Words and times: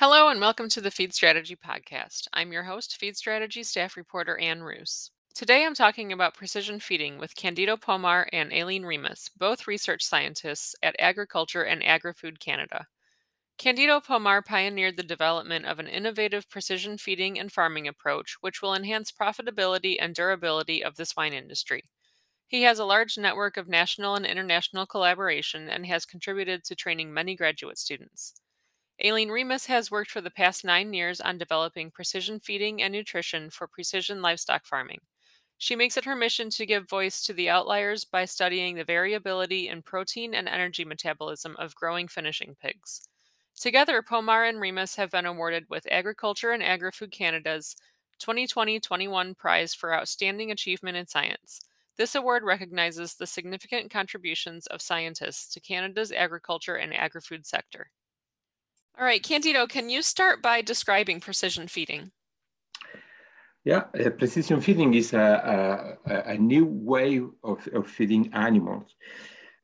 Hello, 0.00 0.30
and 0.30 0.40
welcome 0.40 0.70
to 0.70 0.80
the 0.80 0.90
Feed 0.90 1.12
Strategy 1.12 1.54
Podcast. 1.54 2.26
I'm 2.32 2.52
your 2.52 2.62
host, 2.62 2.96
Feed 2.96 3.18
Strategy 3.18 3.62
staff 3.62 3.98
reporter 3.98 4.38
Ann 4.38 4.62
Roos. 4.62 5.10
Today 5.34 5.66
I'm 5.66 5.74
talking 5.74 6.10
about 6.10 6.32
precision 6.32 6.80
feeding 6.80 7.18
with 7.18 7.36
Candido 7.36 7.76
Pomar 7.76 8.26
and 8.32 8.50
Aline 8.50 8.86
Remus, 8.86 9.28
both 9.36 9.66
research 9.66 10.02
scientists 10.02 10.74
at 10.82 10.96
Agriculture 10.98 11.64
and 11.64 11.84
Agri-Food 11.84 12.40
Canada. 12.40 12.86
Candido 13.58 14.00
Pomar 14.00 14.42
pioneered 14.42 14.96
the 14.96 15.02
development 15.02 15.66
of 15.66 15.78
an 15.78 15.86
innovative 15.86 16.48
precision 16.48 16.96
feeding 16.96 17.38
and 17.38 17.52
farming 17.52 17.86
approach 17.86 18.38
which 18.40 18.62
will 18.62 18.74
enhance 18.74 19.12
profitability 19.12 19.96
and 20.00 20.14
durability 20.14 20.82
of 20.82 20.96
the 20.96 21.04
swine 21.04 21.34
industry. 21.34 21.82
He 22.46 22.62
has 22.62 22.78
a 22.78 22.86
large 22.86 23.18
network 23.18 23.58
of 23.58 23.68
national 23.68 24.14
and 24.14 24.24
international 24.24 24.86
collaboration 24.86 25.68
and 25.68 25.84
has 25.84 26.06
contributed 26.06 26.64
to 26.64 26.74
training 26.74 27.12
many 27.12 27.36
graduate 27.36 27.76
students. 27.76 28.40
Aline 29.02 29.30
Remus 29.30 29.64
has 29.66 29.90
worked 29.90 30.10
for 30.10 30.20
the 30.20 30.30
past 30.30 30.62
nine 30.62 30.92
years 30.92 31.22
on 31.22 31.38
developing 31.38 31.90
precision 31.90 32.38
feeding 32.38 32.82
and 32.82 32.92
nutrition 32.92 33.48
for 33.48 33.66
precision 33.66 34.20
livestock 34.20 34.66
farming. 34.66 35.00
She 35.56 35.74
makes 35.74 35.96
it 35.96 36.04
her 36.04 36.16
mission 36.16 36.50
to 36.50 36.66
give 36.66 36.88
voice 36.88 37.22
to 37.22 37.32
the 37.32 37.48
outliers 37.48 38.04
by 38.04 38.26
studying 38.26 38.74
the 38.74 38.84
variability 38.84 39.68
in 39.68 39.82
protein 39.82 40.34
and 40.34 40.48
energy 40.48 40.84
metabolism 40.84 41.56
of 41.58 41.74
growing 41.74 42.08
finishing 42.08 42.56
pigs. 42.60 43.02
Together, 43.58 44.02
Pomar 44.02 44.48
and 44.48 44.60
Remus 44.60 44.96
have 44.96 45.10
been 45.10 45.26
awarded 45.26 45.64
with 45.68 45.86
Agriculture 45.90 46.52
and 46.52 46.62
Agri-Food 46.62 47.10
Canada's 47.10 47.76
2020-21 48.22 49.36
Prize 49.36 49.74
for 49.74 49.94
Outstanding 49.94 50.50
Achievement 50.50 50.96
in 50.96 51.06
Science. 51.06 51.60
This 51.96 52.14
award 52.14 52.42
recognizes 52.42 53.14
the 53.14 53.26
significant 53.26 53.90
contributions 53.90 54.66
of 54.66 54.82
scientists 54.82 55.52
to 55.52 55.60
Canada's 55.60 56.12
agriculture 56.12 56.76
and 56.76 56.94
agri-food 56.94 57.46
sector. 57.46 57.90
All 58.98 59.04
right, 59.04 59.22
Candido, 59.22 59.66
can 59.66 59.88
you 59.88 60.02
start 60.02 60.42
by 60.42 60.62
describing 60.62 61.20
precision 61.20 61.68
feeding? 61.68 62.10
Yeah, 63.64 63.84
uh, 63.98 64.10
precision 64.10 64.60
feeding 64.60 64.94
is 64.94 65.12
a, 65.12 65.98
a, 66.06 66.32
a 66.32 66.38
new 66.38 66.64
way 66.64 67.20
of, 67.44 67.66
of, 67.68 67.86
feeding 67.86 68.30
animals. 68.32 68.96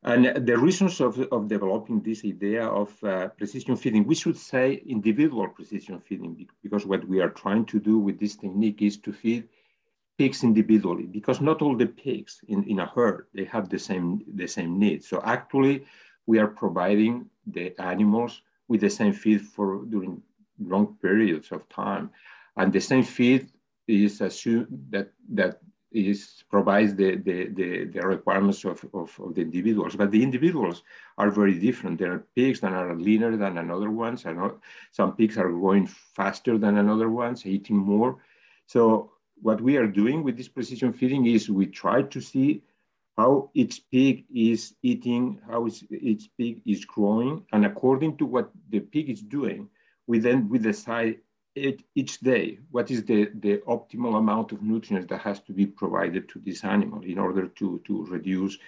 And 0.03 0.47
the 0.47 0.57
reasons 0.59 1.01
of, 1.01 1.19
of 1.33 1.49
developing 1.49 2.03
this 2.03 2.25
idea 2.25 2.67
of 2.67 2.93
uh, 3.03 3.29
precision 3.29 3.75
feeding, 3.77 4.07
we 4.07 4.15
should 4.15 4.37
say 4.37 4.83
individual 4.87 5.49
precision 5.49 6.01
feeding, 6.01 6.47
because 6.63 6.85
what 6.87 7.07
we 7.09 7.21
are 7.21 7.31
trying 7.31 7.65
to 7.67 7.81
do 7.81 7.99
with 7.99 8.21
this 8.21 8.37
technique 8.37 8.83
is 8.83 8.99
to 8.99 9.13
feed 9.13 9.49
pigs 10.19 10.45
individually, 10.45 11.05
because 11.05 11.41
not 11.41 11.63
all 11.63 11.77
the 11.77 11.87
pigs 11.87 12.41
in, 12.49 12.65
in 12.65 12.81
a 12.81 12.87
herd, 12.87 13.27
they 13.35 13.45
have 13.45 13.69
the 13.69 13.79
same, 13.79 14.23
the 14.35 14.47
same 14.47 14.79
needs. 14.79 15.09
So 15.09 15.21
actually, 15.25 15.85
we 16.27 16.39
are 16.39 16.49
providing 16.49 17.27
the 17.47 17.79
animals 17.81 18.43
with 18.69 18.81
the 18.81 18.91
same 18.91 19.13
feed 19.13 19.43
for 19.43 19.85
during 19.87 20.23
long 20.59 20.97
periods 21.01 21.53
of 21.53 21.69
time. 21.69 22.11
And 22.57 22.73
the 22.73 22.81
same 22.81 23.05
feed 23.05 23.49
is 23.87 24.21
assumed 24.21 24.67
that 24.91 25.13
that 25.31 25.61
is 25.93 26.45
provides 26.51 26.95
the, 26.95 27.17
the, 27.17 27.49
the, 27.49 27.85
the 27.85 28.07
requirements 28.07 28.65
of, 28.65 28.85
of, 28.93 29.19
of, 29.21 29.35
the 29.35 29.41
individuals. 29.41 29.97
But 29.97 30.11
the 30.11 30.23
individuals 30.23 30.83
are 31.17 31.31
very 31.31 31.59
different. 31.59 31.99
There 31.99 32.13
are 32.13 32.27
pigs 32.35 32.61
that 32.61 32.73
are 32.73 32.95
leaner 32.95 33.37
than 33.37 33.59
another 33.59 33.91
ones. 33.91 34.25
And 34.25 34.39
some 34.91 35.17
pigs 35.17 35.39
are 35.39 35.51
going 35.51 35.87
faster 35.87 36.59
than 36.59 36.79
another 36.79 37.09
ones, 37.09 37.47
eating 37.47 37.77
more. 37.77 38.19
So 38.67 39.13
what 39.41 39.61
we 39.61 39.77
are 39.77 39.87
doing 39.87 40.23
with 40.23 40.37
this 40.37 40.49
precision 40.49 40.93
feeding 40.93 41.27
is 41.27 41.49
we 41.49 41.67
try 41.67 42.03
to 42.03 42.21
see 42.21 42.63
how 43.17 43.51
each 43.55 43.83
pig 43.91 44.25
is 44.35 44.75
eating, 44.83 45.41
how 45.49 45.67
each 45.91 46.31
pig 46.37 46.63
is 46.67 46.85
growing. 46.85 47.45
And 47.53 47.65
according 47.65 48.19
to 48.19 48.27
what 48.27 48.51
the 48.69 48.81
pig 48.81 49.09
is 49.09 49.23
doing, 49.23 49.69
we 50.07 50.19
then 50.19 50.49
we 50.49 50.59
decide 50.59 51.21
each 51.95 52.21
day 52.21 52.59
what 52.71 52.91
is 52.91 53.05
the, 53.05 53.31
the 53.41 53.57
optimal 53.67 54.19
amount 54.19 54.53
of 54.53 54.61
nutrients 54.63 55.09
that 55.09 55.21
has 55.23 55.41
to 55.41 55.53
be 55.53 55.67
provided 55.67 56.29
to 56.29 56.39
this 56.45 56.63
animal 56.65 57.03
in 57.03 57.19
order 57.19 57.47
to, 57.49 57.81
to 57.87 58.05
reduce 58.05 58.59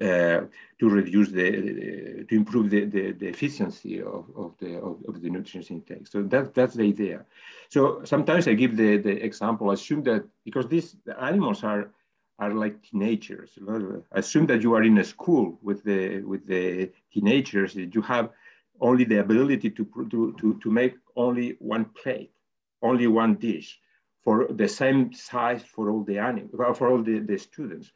uh, 0.00 0.42
to 0.78 0.88
reduce 0.88 1.30
the 1.30 2.24
to 2.28 2.34
improve 2.36 2.70
the, 2.70 2.84
the, 2.84 3.12
the 3.12 3.26
efficiency 3.26 4.00
of, 4.00 4.26
of 4.36 4.54
the 4.58 4.76
of, 4.76 4.98
of, 5.08 5.20
the 5.22 5.30
nutrients 5.30 5.70
intake. 5.70 6.06
So 6.06 6.22
that 6.24 6.54
that's 6.54 6.74
the 6.74 6.84
idea. 6.84 7.24
So 7.70 8.02
sometimes 8.04 8.46
I 8.46 8.52
give 8.52 8.76
the, 8.76 8.98
the 8.98 9.24
example, 9.24 9.70
assume 9.70 10.02
that 10.04 10.24
because 10.44 10.68
these 10.68 10.94
animals 11.18 11.64
are 11.64 11.90
are 12.38 12.52
like 12.52 12.82
teenagers. 12.82 13.58
Assume 14.12 14.46
that 14.46 14.62
you 14.62 14.74
are 14.74 14.82
in 14.82 14.98
a 14.98 15.04
school 15.04 15.58
with 15.62 15.82
the 15.84 16.20
with 16.22 16.46
the 16.46 16.90
teenagers. 17.12 17.74
You 17.74 18.02
have 18.02 18.30
only 18.80 19.04
the 19.04 19.18
ability 19.20 19.70
to 19.70 19.84
to 20.10 20.34
to, 20.38 20.60
to 20.62 20.70
make 20.70 20.94
only 21.16 21.56
one 21.58 21.86
plate, 21.86 22.32
only 22.82 23.06
one 23.06 23.34
dish, 23.34 23.80
for 24.22 24.46
the 24.50 24.68
same 24.68 25.12
size 25.12 25.62
for 25.62 25.90
all 25.90 26.04
the 26.04 26.18
animals, 26.18 26.78
for 26.78 26.88
all 26.90 27.02
the, 27.02 27.18
the 27.20 27.38
students. 27.38 27.90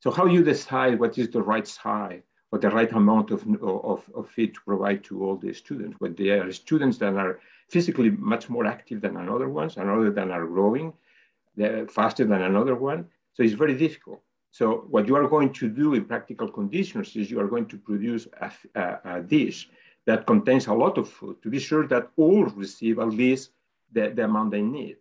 So 0.00 0.10
how 0.10 0.26
you 0.26 0.44
decide 0.44 0.98
what 1.00 1.18
is 1.18 1.30
the 1.30 1.42
right 1.42 1.66
size 1.66 2.22
or 2.52 2.58
the 2.58 2.70
right 2.70 2.92
amount 2.92 3.30
of, 3.30 3.44
of, 3.62 4.08
of 4.14 4.28
feed 4.28 4.54
to 4.54 4.60
provide 4.66 5.02
to 5.04 5.24
all 5.24 5.36
the 5.36 5.52
students? 5.52 5.96
When 5.98 6.14
there 6.14 6.46
are 6.46 6.52
students 6.52 6.98
that 6.98 7.14
are 7.14 7.40
physically 7.68 8.10
much 8.10 8.48
more 8.48 8.66
active 8.66 9.00
than 9.00 9.16
another 9.16 9.48
ones, 9.48 9.76
another 9.76 10.10
that 10.10 10.30
are 10.30 10.46
growing 10.46 10.92
faster 11.88 12.24
than 12.24 12.42
another 12.42 12.74
one, 12.74 13.06
so 13.38 13.44
it's 13.44 13.54
very 13.54 13.74
difficult. 13.74 14.20
So 14.50 14.86
what 14.90 15.06
you 15.06 15.14
are 15.14 15.28
going 15.28 15.52
to 15.52 15.68
do 15.68 15.94
in 15.94 16.06
practical 16.06 16.50
conditions 16.50 17.14
is 17.14 17.30
you 17.30 17.38
are 17.38 17.46
going 17.46 17.66
to 17.66 17.78
produce 17.78 18.26
a, 18.40 18.50
a, 18.74 18.98
a 19.04 19.20
dish 19.20 19.70
that 20.06 20.26
contains 20.26 20.66
a 20.66 20.74
lot 20.74 20.98
of 20.98 21.08
food 21.08 21.40
to 21.44 21.48
be 21.48 21.60
sure 21.60 21.86
that 21.86 22.08
all 22.16 22.46
receive 22.46 22.98
at 22.98 23.10
least 23.10 23.50
the, 23.92 24.08
the 24.08 24.24
amount 24.24 24.50
they 24.50 24.62
need. 24.62 24.96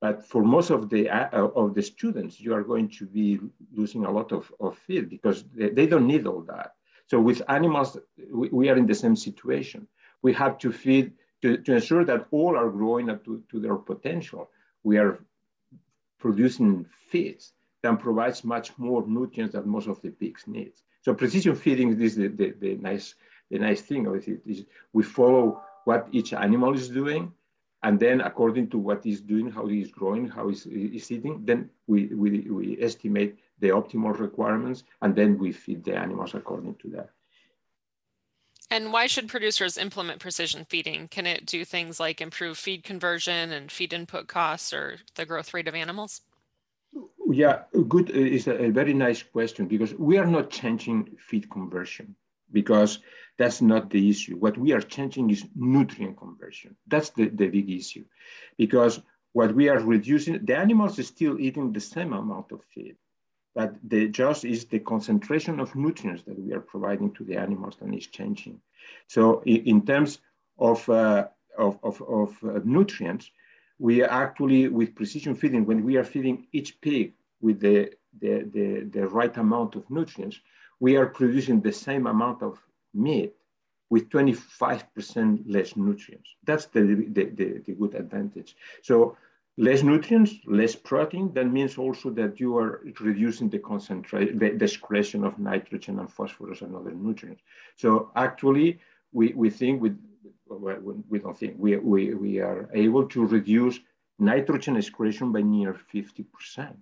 But 0.00 0.26
for 0.26 0.42
most 0.42 0.70
of 0.70 0.90
the, 0.90 1.08
uh, 1.08 1.28
of 1.54 1.74
the 1.74 1.82
students, 1.84 2.40
you 2.40 2.52
are 2.52 2.64
going 2.64 2.88
to 2.98 3.06
be 3.06 3.38
losing 3.72 4.06
a 4.06 4.10
lot 4.10 4.32
of, 4.32 4.52
of 4.58 4.76
feed 4.76 5.08
because 5.08 5.44
they, 5.54 5.68
they 5.68 5.86
don't 5.86 6.08
need 6.08 6.26
all 6.26 6.40
that. 6.48 6.72
So 7.06 7.20
with 7.20 7.42
animals, 7.48 7.96
we, 8.28 8.48
we, 8.48 8.68
are 8.70 8.76
in 8.76 8.86
the 8.86 8.94
same 8.96 9.14
situation. 9.14 9.86
We 10.22 10.32
have 10.32 10.58
to 10.58 10.72
feed 10.72 11.12
to, 11.42 11.58
to 11.58 11.74
ensure 11.74 12.04
that 12.06 12.26
all 12.32 12.56
are 12.56 12.70
growing 12.70 13.08
up 13.08 13.24
to, 13.26 13.40
to 13.52 13.60
their 13.60 13.76
potential. 13.76 14.50
We 14.82 14.98
are 14.98 15.24
producing 16.22 16.86
feeds 17.10 17.52
that 17.82 17.98
provides 17.98 18.44
much 18.44 18.66
more 18.78 19.04
nutrients 19.06 19.54
than 19.54 19.68
most 19.68 19.88
of 19.88 20.00
the 20.02 20.10
pigs 20.10 20.44
need. 20.46 20.72
So 21.04 21.12
precision 21.14 21.56
feeding 21.56 22.00
is 22.00 22.14
the, 22.14 22.28
the, 22.28 22.54
the, 22.60 22.76
nice, 22.76 23.16
the 23.50 23.58
nice 23.58 23.82
thing 23.82 24.06
of 24.06 24.14
it 24.14 24.40
is 24.46 24.64
we 24.92 25.02
follow 25.02 25.60
what 25.84 26.06
each 26.12 26.32
animal 26.32 26.74
is 26.74 26.88
doing, 26.88 27.32
and 27.82 27.98
then 27.98 28.20
according 28.20 28.70
to 28.70 28.78
what 28.78 29.04
is 29.04 29.20
doing, 29.20 29.50
how 29.50 29.66
is 29.66 29.90
growing, 29.90 30.28
how 30.28 30.48
is 30.48 30.64
is 30.66 31.10
eating, 31.10 31.44
then 31.44 31.68
we, 31.88 32.06
we, 32.22 32.30
we 32.58 32.78
estimate 32.80 33.36
the 33.58 33.70
optimal 33.70 34.16
requirements, 34.26 34.84
and 35.02 35.16
then 35.16 35.36
we 35.36 35.50
feed 35.50 35.82
the 35.82 35.96
animals 35.96 36.34
according 36.34 36.76
to 36.76 36.88
that. 36.90 37.10
And 38.72 38.90
why 38.90 39.06
should 39.06 39.28
producers 39.28 39.76
implement 39.76 40.18
precision 40.18 40.64
feeding? 40.64 41.06
Can 41.06 41.26
it 41.26 41.44
do 41.44 41.62
things 41.62 42.00
like 42.00 42.22
improve 42.22 42.56
feed 42.56 42.84
conversion 42.84 43.52
and 43.52 43.70
feed 43.70 43.92
input 43.92 44.28
costs 44.28 44.72
or 44.72 44.96
the 45.14 45.26
growth 45.26 45.52
rate 45.52 45.68
of 45.68 45.74
animals? 45.74 46.22
Yeah, 47.30 47.64
good 47.86 48.08
uh, 48.08 48.14
is 48.14 48.46
a, 48.46 48.70
very 48.70 48.94
nice 48.94 49.22
question 49.22 49.66
because 49.66 49.92
we 49.92 50.16
are 50.16 50.24
not 50.26 50.48
changing 50.48 51.18
feed 51.18 51.50
conversion 51.50 52.16
because 52.50 53.00
that's 53.36 53.60
not 53.60 53.90
the 53.90 54.08
issue. 54.08 54.36
What 54.38 54.56
we 54.56 54.72
are 54.72 54.80
changing 54.80 55.28
is 55.28 55.44
nutrient 55.54 56.16
conversion. 56.16 56.74
That's 56.86 57.10
the, 57.10 57.28
the 57.28 57.48
big 57.48 57.68
issue 57.68 58.06
because 58.56 59.02
what 59.34 59.54
we 59.54 59.68
are 59.68 59.80
reducing, 59.80 60.46
the 60.46 60.56
animals 60.56 60.98
are 60.98 61.02
still 61.02 61.38
eating 61.38 61.74
the 61.74 61.80
same 61.80 62.14
amount 62.14 62.52
of 62.52 62.62
feed 62.74 62.96
but 63.54 63.74
the 63.84 64.08
just 64.08 64.44
is 64.44 64.64
the 64.64 64.78
concentration 64.78 65.60
of 65.60 65.74
nutrients 65.74 66.22
that 66.24 66.38
we 66.38 66.52
are 66.52 66.60
providing 66.60 67.12
to 67.14 67.24
the 67.24 67.36
animals 67.36 67.76
that 67.80 67.94
is 67.94 68.06
changing. 68.06 68.60
So 69.06 69.42
in, 69.44 69.84
terms 69.84 70.20
of, 70.58 70.88
uh, 70.88 71.28
of, 71.58 71.78
of, 71.82 72.02
of 72.02 72.36
uh, 72.44 72.60
nutrients, 72.64 73.30
we 73.78 74.02
actually 74.02 74.68
with 74.68 74.94
precision 74.94 75.34
feeding, 75.34 75.66
when 75.66 75.84
we 75.84 75.96
are 75.96 76.04
feeding 76.04 76.46
each 76.52 76.80
pig 76.80 77.12
with 77.40 77.60
the, 77.60 77.90
the, 78.20 78.48
the, 78.52 78.88
the 78.90 79.06
right 79.08 79.36
amount 79.36 79.74
of 79.76 79.88
nutrients, 79.90 80.40
we 80.80 80.96
are 80.96 81.06
producing 81.06 81.60
the 81.60 81.72
same 81.72 82.06
amount 82.06 82.42
of 82.42 82.58
meat 82.94 83.34
with 83.90 84.08
25% 84.08 85.42
less 85.46 85.76
nutrients. 85.76 86.34
That's 86.44 86.66
the, 86.66 86.80
the, 87.08 87.24
the, 87.26 87.62
the 87.66 87.72
good 87.72 87.94
advantage. 87.94 88.56
So 88.82 89.18
less 89.58 89.82
nutrients, 89.82 90.34
less 90.46 90.74
protein, 90.74 91.32
that 91.34 91.46
means 91.46 91.76
also 91.76 92.10
that 92.10 92.40
you 92.40 92.56
are 92.56 92.82
reducing 93.00 93.50
the 93.50 93.58
concentration, 93.58 94.38
the, 94.38 94.50
the 94.50 94.64
excretion 94.64 95.24
of 95.24 95.38
nitrogen 95.38 95.98
and 95.98 96.10
phosphorus 96.10 96.62
and 96.62 96.74
other 96.74 96.92
nutrients. 96.92 97.42
So 97.76 98.10
actually, 98.16 98.80
we, 99.12 99.32
we 99.34 99.50
think 99.50 99.82
with, 99.82 99.98
we 100.48 101.18
don't 101.18 101.38
think, 101.38 101.56
we, 101.58 101.76
we, 101.76 102.14
we 102.14 102.40
are 102.40 102.68
able 102.72 103.06
to 103.08 103.26
reduce 103.26 103.78
nitrogen 104.18 104.76
excretion 104.76 105.32
by 105.32 105.42
near 105.42 105.78
50%. 105.92 106.74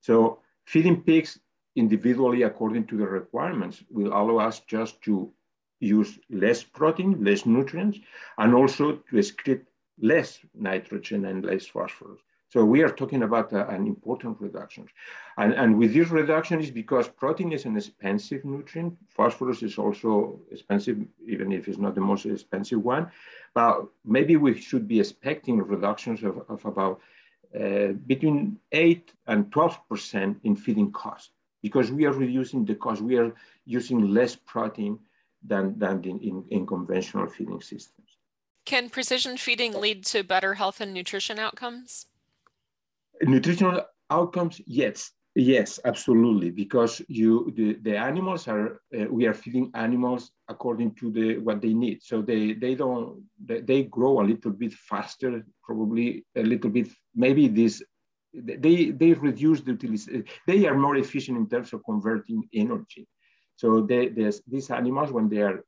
So 0.00 0.38
feeding 0.64 1.02
pigs 1.02 1.38
individually 1.76 2.42
according 2.42 2.86
to 2.86 2.96
the 2.96 3.06
requirements 3.06 3.82
will 3.90 4.08
allow 4.08 4.38
us 4.38 4.60
just 4.60 5.00
to 5.02 5.30
use 5.80 6.18
less 6.30 6.62
protein, 6.62 7.22
less 7.22 7.46
nutrients, 7.46 7.98
and 8.38 8.54
also 8.54 8.96
to 9.10 9.16
excrete 9.16 9.64
less 10.00 10.38
nitrogen 10.54 11.24
and 11.26 11.44
less 11.44 11.66
phosphorus. 11.66 12.20
So 12.50 12.64
we 12.64 12.82
are 12.82 12.88
talking 12.88 13.22
about 13.24 13.52
an 13.52 13.86
important 13.86 14.40
reduction. 14.40 14.86
And, 15.36 15.52
and 15.52 15.78
with 15.78 15.92
this 15.92 16.08
reduction 16.08 16.60
is 16.60 16.70
because 16.70 17.06
protein 17.06 17.52
is 17.52 17.66
an 17.66 17.76
expensive 17.76 18.42
nutrient. 18.42 18.96
Phosphorus 19.10 19.62
is 19.62 19.76
also 19.76 20.40
expensive, 20.50 20.98
even 21.26 21.52
if 21.52 21.68
it's 21.68 21.76
not 21.76 21.94
the 21.94 22.00
most 22.00 22.24
expensive 22.24 22.82
one. 22.82 23.10
But 23.52 23.86
maybe 24.02 24.36
we 24.36 24.58
should 24.58 24.88
be 24.88 24.98
expecting 24.98 25.58
reductions 25.58 26.22
of, 26.22 26.42
of 26.48 26.64
about 26.64 27.00
uh, 27.54 27.92
between 28.06 28.58
8 28.72 29.12
and 29.26 29.50
12% 29.50 30.36
in 30.42 30.56
feeding 30.56 30.90
cost 30.92 31.30
because 31.62 31.92
we 31.92 32.06
are 32.06 32.12
reducing 32.12 32.64
the 32.64 32.74
cost. 32.74 33.02
We 33.02 33.18
are 33.18 33.34
using 33.66 34.14
less 34.14 34.36
protein 34.36 34.98
than, 35.42 35.78
than 35.78 36.02
in, 36.04 36.18
in, 36.20 36.44
in 36.50 36.66
conventional 36.66 37.26
feeding 37.26 37.60
systems. 37.60 37.97
Can 38.68 38.90
precision 38.90 39.38
feeding 39.38 39.72
lead 39.72 40.04
to 40.12 40.22
better 40.22 40.52
health 40.52 40.82
and 40.82 40.92
nutrition 40.92 41.38
outcomes? 41.38 42.04
Nutritional 43.22 43.80
outcomes, 44.10 44.60
yes, 44.66 45.12
yes, 45.34 45.80
absolutely. 45.86 46.50
Because 46.50 47.00
you, 47.08 47.50
the, 47.56 47.78
the 47.80 47.96
animals 47.96 48.46
are, 48.46 48.82
uh, 48.94 49.06
we 49.10 49.24
are 49.24 49.32
feeding 49.32 49.70
animals 49.72 50.32
according 50.48 50.96
to 50.96 51.10
the 51.10 51.38
what 51.38 51.62
they 51.62 51.72
need. 51.72 52.02
So 52.02 52.20
they 52.20 52.52
they 52.52 52.74
don't 52.74 53.22
they, 53.42 53.60
they 53.62 53.84
grow 53.84 54.20
a 54.20 54.28
little 54.32 54.52
bit 54.52 54.74
faster, 54.74 55.46
probably 55.64 56.26
a 56.36 56.42
little 56.42 56.70
bit. 56.70 56.88
Maybe 57.14 57.48
this 57.48 57.82
they 58.34 58.90
they 58.90 59.14
reduce 59.14 59.62
the 59.62 59.72
utilization. 59.72 60.24
They 60.46 60.66
are 60.66 60.76
more 60.76 60.96
efficient 60.98 61.38
in 61.38 61.48
terms 61.48 61.72
of 61.72 61.80
converting 61.86 62.46
energy. 62.52 63.08
So 63.56 63.80
they, 63.80 64.08
these 64.46 64.70
animals, 64.70 65.10
when 65.10 65.30
they 65.30 65.40
are 65.40 65.64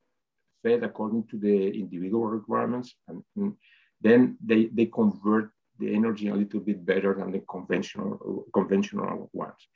fed 0.62 0.82
according 0.82 1.26
to 1.28 1.38
the 1.38 1.70
individual 1.70 2.26
requirements, 2.26 2.94
and, 3.08 3.22
and 3.36 3.54
then 4.00 4.36
they, 4.44 4.66
they 4.66 4.86
convert 4.86 5.50
the 5.78 5.94
energy 5.94 6.28
a 6.28 6.34
little 6.34 6.60
bit 6.60 6.84
better 6.84 7.14
than 7.14 7.32
the 7.32 7.42
conventional 7.50 8.46
conventional 8.52 9.30
ones. 9.32 9.68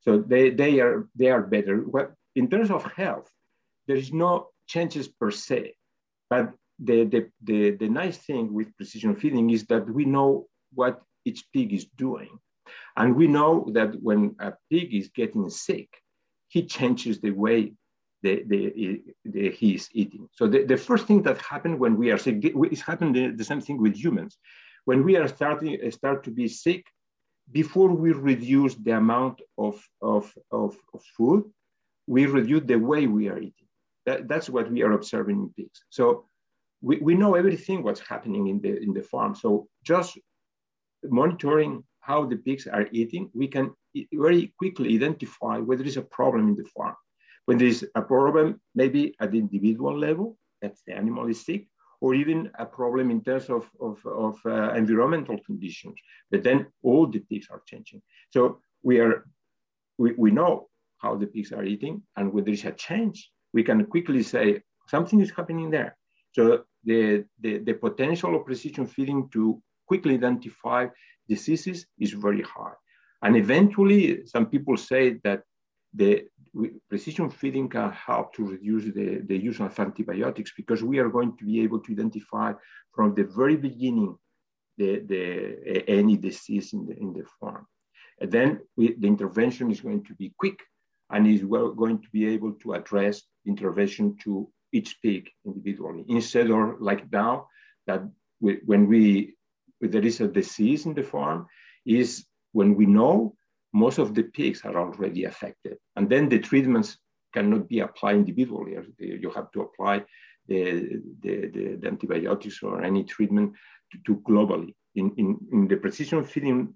So 0.00 0.18
they, 0.18 0.50
they 0.50 0.80
are 0.80 1.08
they 1.16 1.30
are 1.30 1.42
better. 1.42 1.82
Well, 1.86 2.08
in 2.36 2.48
terms 2.48 2.70
of 2.70 2.84
health, 2.84 3.30
there 3.86 3.96
is 3.96 4.12
no 4.12 4.48
changes 4.66 5.08
per 5.08 5.30
se, 5.30 5.74
but 6.30 6.52
the, 6.78 7.04
the, 7.04 7.30
the, 7.42 7.70
the 7.72 7.88
nice 7.88 8.18
thing 8.18 8.52
with 8.52 8.76
precision 8.76 9.16
feeding 9.16 9.50
is 9.50 9.64
that 9.66 9.88
we 9.88 10.04
know 10.04 10.46
what 10.74 11.02
each 11.24 11.44
pig 11.52 11.72
is 11.72 11.86
doing. 11.96 12.38
And 12.96 13.16
we 13.16 13.26
know 13.26 13.68
that 13.72 14.00
when 14.00 14.36
a 14.38 14.52
pig 14.70 14.94
is 14.94 15.08
getting 15.08 15.48
sick, 15.48 15.88
he 16.48 16.66
changes 16.66 17.20
the 17.20 17.30
way 17.30 17.74
the, 18.22 18.42
the, 18.46 19.02
the, 19.24 19.50
he 19.50 19.74
is 19.74 19.88
eating. 19.92 20.28
So 20.32 20.46
the, 20.46 20.64
the 20.64 20.76
first 20.76 21.06
thing 21.06 21.22
that 21.22 21.38
happened 21.38 21.78
when 21.78 21.96
we 21.96 22.10
are 22.10 22.18
sick, 22.18 22.36
it's 22.42 22.80
happened 22.80 23.14
the, 23.14 23.28
the 23.30 23.44
same 23.44 23.60
thing 23.60 23.80
with 23.80 23.94
humans. 23.96 24.36
When 24.84 25.04
we 25.04 25.16
are 25.16 25.28
starting 25.28 25.78
uh, 25.84 25.90
start 25.90 26.24
to 26.24 26.30
be 26.30 26.48
sick, 26.48 26.84
before 27.50 27.88
we 27.88 28.12
reduce 28.12 28.74
the 28.74 28.92
amount 28.92 29.40
of, 29.56 29.82
of, 30.02 30.32
of, 30.50 30.76
of 30.92 31.02
food, 31.16 31.44
we 32.06 32.26
reduce 32.26 32.64
the 32.64 32.76
way 32.76 33.06
we 33.06 33.28
are 33.28 33.38
eating. 33.38 33.68
That, 34.06 34.28
that's 34.28 34.48
what 34.50 34.70
we 34.70 34.82
are 34.82 34.92
observing 34.92 35.36
in 35.36 35.50
pigs. 35.56 35.82
So 35.90 36.26
we, 36.80 36.98
we 36.98 37.14
know 37.14 37.34
everything 37.34 37.82
what's 37.82 38.00
happening 38.00 38.48
in 38.48 38.60
the, 38.60 38.82
in 38.82 38.92
the 38.92 39.02
farm. 39.02 39.34
So 39.34 39.68
just 39.82 40.18
monitoring 41.04 41.84
how 42.00 42.24
the 42.26 42.36
pigs 42.36 42.66
are 42.66 42.86
eating, 42.92 43.30
we 43.34 43.48
can 43.48 43.72
very 44.12 44.52
quickly 44.58 44.94
identify 44.94 45.58
whether 45.58 45.82
there 45.82 45.88
is 45.88 45.96
a 45.96 46.02
problem 46.02 46.48
in 46.48 46.56
the 46.56 46.64
farm. 46.64 46.96
When 47.48 47.56
there 47.56 47.74
is 47.74 47.82
a 47.94 48.02
problem, 48.02 48.60
maybe 48.74 49.14
at 49.22 49.30
the 49.32 49.38
individual 49.38 49.98
level, 49.98 50.36
that 50.60 50.74
the 50.86 50.92
animal 50.92 51.28
is 51.28 51.46
sick, 51.46 51.66
or 52.02 52.14
even 52.14 52.50
a 52.58 52.66
problem 52.66 53.10
in 53.10 53.22
terms 53.22 53.48
of, 53.48 53.64
of, 53.80 53.96
of 54.04 54.34
uh, 54.44 54.74
environmental 54.74 55.38
conditions. 55.46 55.96
But 56.30 56.42
then 56.42 56.66
all 56.82 57.06
the 57.06 57.20
pigs 57.20 57.46
are 57.50 57.62
changing. 57.64 58.02
So 58.34 58.60
we 58.82 59.00
are, 59.00 59.24
we, 59.96 60.12
we 60.24 60.30
know 60.30 60.68
how 60.98 61.16
the 61.16 61.26
pigs 61.26 61.50
are 61.52 61.64
eating, 61.64 62.02
and 62.16 62.30
when 62.34 62.44
there 62.44 62.52
is 62.52 62.66
a 62.66 62.72
change, 62.72 63.30
we 63.54 63.62
can 63.62 63.82
quickly 63.86 64.22
say 64.22 64.60
something 64.86 65.18
is 65.22 65.30
happening 65.30 65.70
there. 65.70 65.96
So 66.32 66.64
the, 66.84 67.24
the, 67.40 67.52
the 67.60 67.72
potential 67.72 68.36
of 68.36 68.44
precision 68.44 68.86
feeding 68.86 69.26
to 69.30 69.62
quickly 69.86 70.14
identify 70.14 70.88
diseases 71.26 71.86
is 71.98 72.12
very 72.12 72.42
high. 72.42 72.76
And 73.22 73.38
eventually, 73.38 74.26
some 74.26 74.46
people 74.46 74.76
say 74.76 75.18
that 75.24 75.44
the 75.94 76.26
precision 76.88 77.30
feeding 77.30 77.68
can 77.68 77.90
help 77.92 78.34
to 78.34 78.46
reduce 78.46 78.84
the, 78.94 79.20
the 79.26 79.36
use 79.36 79.60
of 79.60 79.78
antibiotics 79.78 80.52
because 80.56 80.82
we 80.82 80.98
are 80.98 81.08
going 81.08 81.36
to 81.36 81.44
be 81.44 81.60
able 81.60 81.80
to 81.80 81.92
identify 81.92 82.52
from 82.94 83.14
the 83.14 83.24
very 83.24 83.56
beginning 83.56 84.16
the, 84.76 85.00
the, 85.00 85.84
any 85.88 86.16
disease 86.16 86.72
in 86.72 86.86
the, 86.86 86.96
in 86.96 87.12
the 87.12 87.24
farm. 87.40 87.66
And 88.20 88.30
then 88.30 88.60
we, 88.76 88.94
the 88.94 89.06
intervention 89.06 89.70
is 89.70 89.80
going 89.80 90.04
to 90.04 90.14
be 90.14 90.32
quick 90.38 90.58
and 91.10 91.26
is 91.26 91.44
well, 91.44 91.72
going 91.72 92.00
to 92.00 92.08
be 92.12 92.26
able 92.28 92.52
to 92.52 92.74
address 92.74 93.22
intervention 93.46 94.16
to 94.24 94.48
each 94.72 94.98
pig 95.02 95.30
individually 95.46 96.04
instead 96.08 96.50
of 96.50 96.80
like 96.80 97.10
now 97.10 97.48
that 97.86 98.02
we, 98.40 98.58
when 98.66 98.86
we 98.86 99.34
there 99.80 100.04
is 100.04 100.20
a 100.20 100.28
disease 100.28 100.84
in 100.86 100.94
the 100.94 101.02
farm 101.02 101.46
is 101.86 102.26
when 102.52 102.74
we 102.74 102.84
know 102.84 103.34
most 103.72 103.98
of 103.98 104.14
the 104.14 104.22
pigs 104.22 104.62
are 104.64 104.76
already 104.78 105.24
affected. 105.24 105.76
And 105.96 106.08
then 106.08 106.28
the 106.28 106.38
treatments 106.38 106.98
cannot 107.34 107.68
be 107.68 107.80
applied 107.80 108.16
individually. 108.16 108.76
You 108.98 109.30
have 109.30 109.50
to 109.52 109.62
apply 109.62 110.04
the, 110.46 111.00
the, 111.20 111.76
the, 111.80 111.86
antibiotics 111.86 112.62
or 112.62 112.82
any 112.82 113.04
treatment 113.04 113.52
to, 113.92 113.98
to 114.06 114.20
globally. 114.22 114.74
In, 114.94 115.12
in, 115.16 115.38
in 115.52 115.68
the 115.68 115.76
precision 115.76 116.24
feeding 116.24 116.74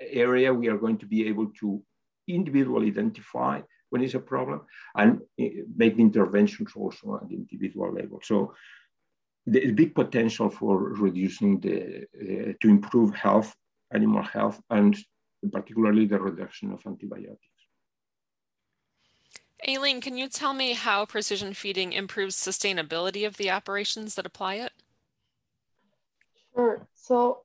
area, 0.00 0.52
we 0.52 0.68
are 0.68 0.78
going 0.78 0.98
to 0.98 1.06
be 1.06 1.28
able 1.28 1.46
to 1.60 1.82
individually 2.26 2.88
identify 2.88 3.60
when 3.90 4.02
it's 4.02 4.14
a 4.14 4.18
problem 4.18 4.62
and 4.96 5.20
eh, 5.38 5.50
make 5.76 5.98
interventions 5.98 6.72
also 6.74 7.20
at 7.22 7.28
the 7.28 7.36
individual 7.36 7.92
level. 7.92 8.18
So 8.22 8.54
the 9.46 9.70
big 9.72 9.94
potential 9.94 10.50
for 10.50 10.94
reducing 10.94 11.60
the, 11.60 12.04
uh, 12.20 12.52
to 12.60 12.68
improve 12.68 13.14
health, 13.14 13.54
animal 13.92 14.22
health, 14.22 14.60
and 14.70 14.96
particularly 15.50 16.06
the 16.06 16.20
reduction 16.20 16.72
of 16.72 16.80
antibiotics. 16.86 17.40
Aline, 19.66 20.00
can 20.00 20.16
you 20.18 20.28
tell 20.28 20.52
me 20.52 20.74
how 20.74 21.06
precision 21.06 21.54
feeding 21.54 21.92
improves 21.92 22.36
sustainability 22.36 23.26
of 23.26 23.36
the 23.36 23.50
operations 23.50 24.14
that 24.14 24.26
apply 24.26 24.56
it? 24.56 24.72
Sure. 26.54 26.86
So 26.94 27.42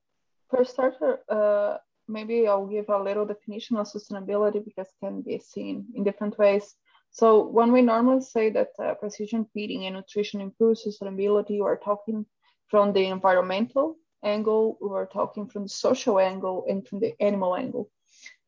for 0.50 0.64
starter, 0.64 1.20
uh, 1.28 1.78
maybe 2.08 2.46
I'll 2.46 2.66
give 2.66 2.88
a 2.90 3.02
little 3.02 3.24
definition 3.24 3.76
of 3.76 3.86
sustainability 3.86 4.62
because 4.64 4.88
it 4.88 5.04
can 5.04 5.22
be 5.22 5.38
seen 5.38 5.86
in 5.94 6.04
different 6.04 6.38
ways. 6.38 6.74
So 7.10 7.46
when 7.46 7.72
we 7.72 7.82
normally 7.82 8.20
say 8.20 8.50
that 8.50 8.68
uh, 8.78 8.94
precision 8.94 9.46
feeding 9.52 9.86
and 9.86 9.96
nutrition 9.96 10.40
improves 10.40 10.84
sustainability, 10.84 11.58
we're 11.58 11.76
talking 11.76 12.26
from 12.68 12.92
the 12.92 13.06
environmental 13.06 13.96
angle, 14.22 14.78
we 14.80 14.88
were 14.88 15.06
talking 15.06 15.46
from 15.46 15.64
the 15.64 15.68
social 15.68 16.18
angle 16.18 16.64
and 16.68 16.86
from 16.86 17.00
the 17.00 17.14
animal 17.20 17.56
angle. 17.56 17.90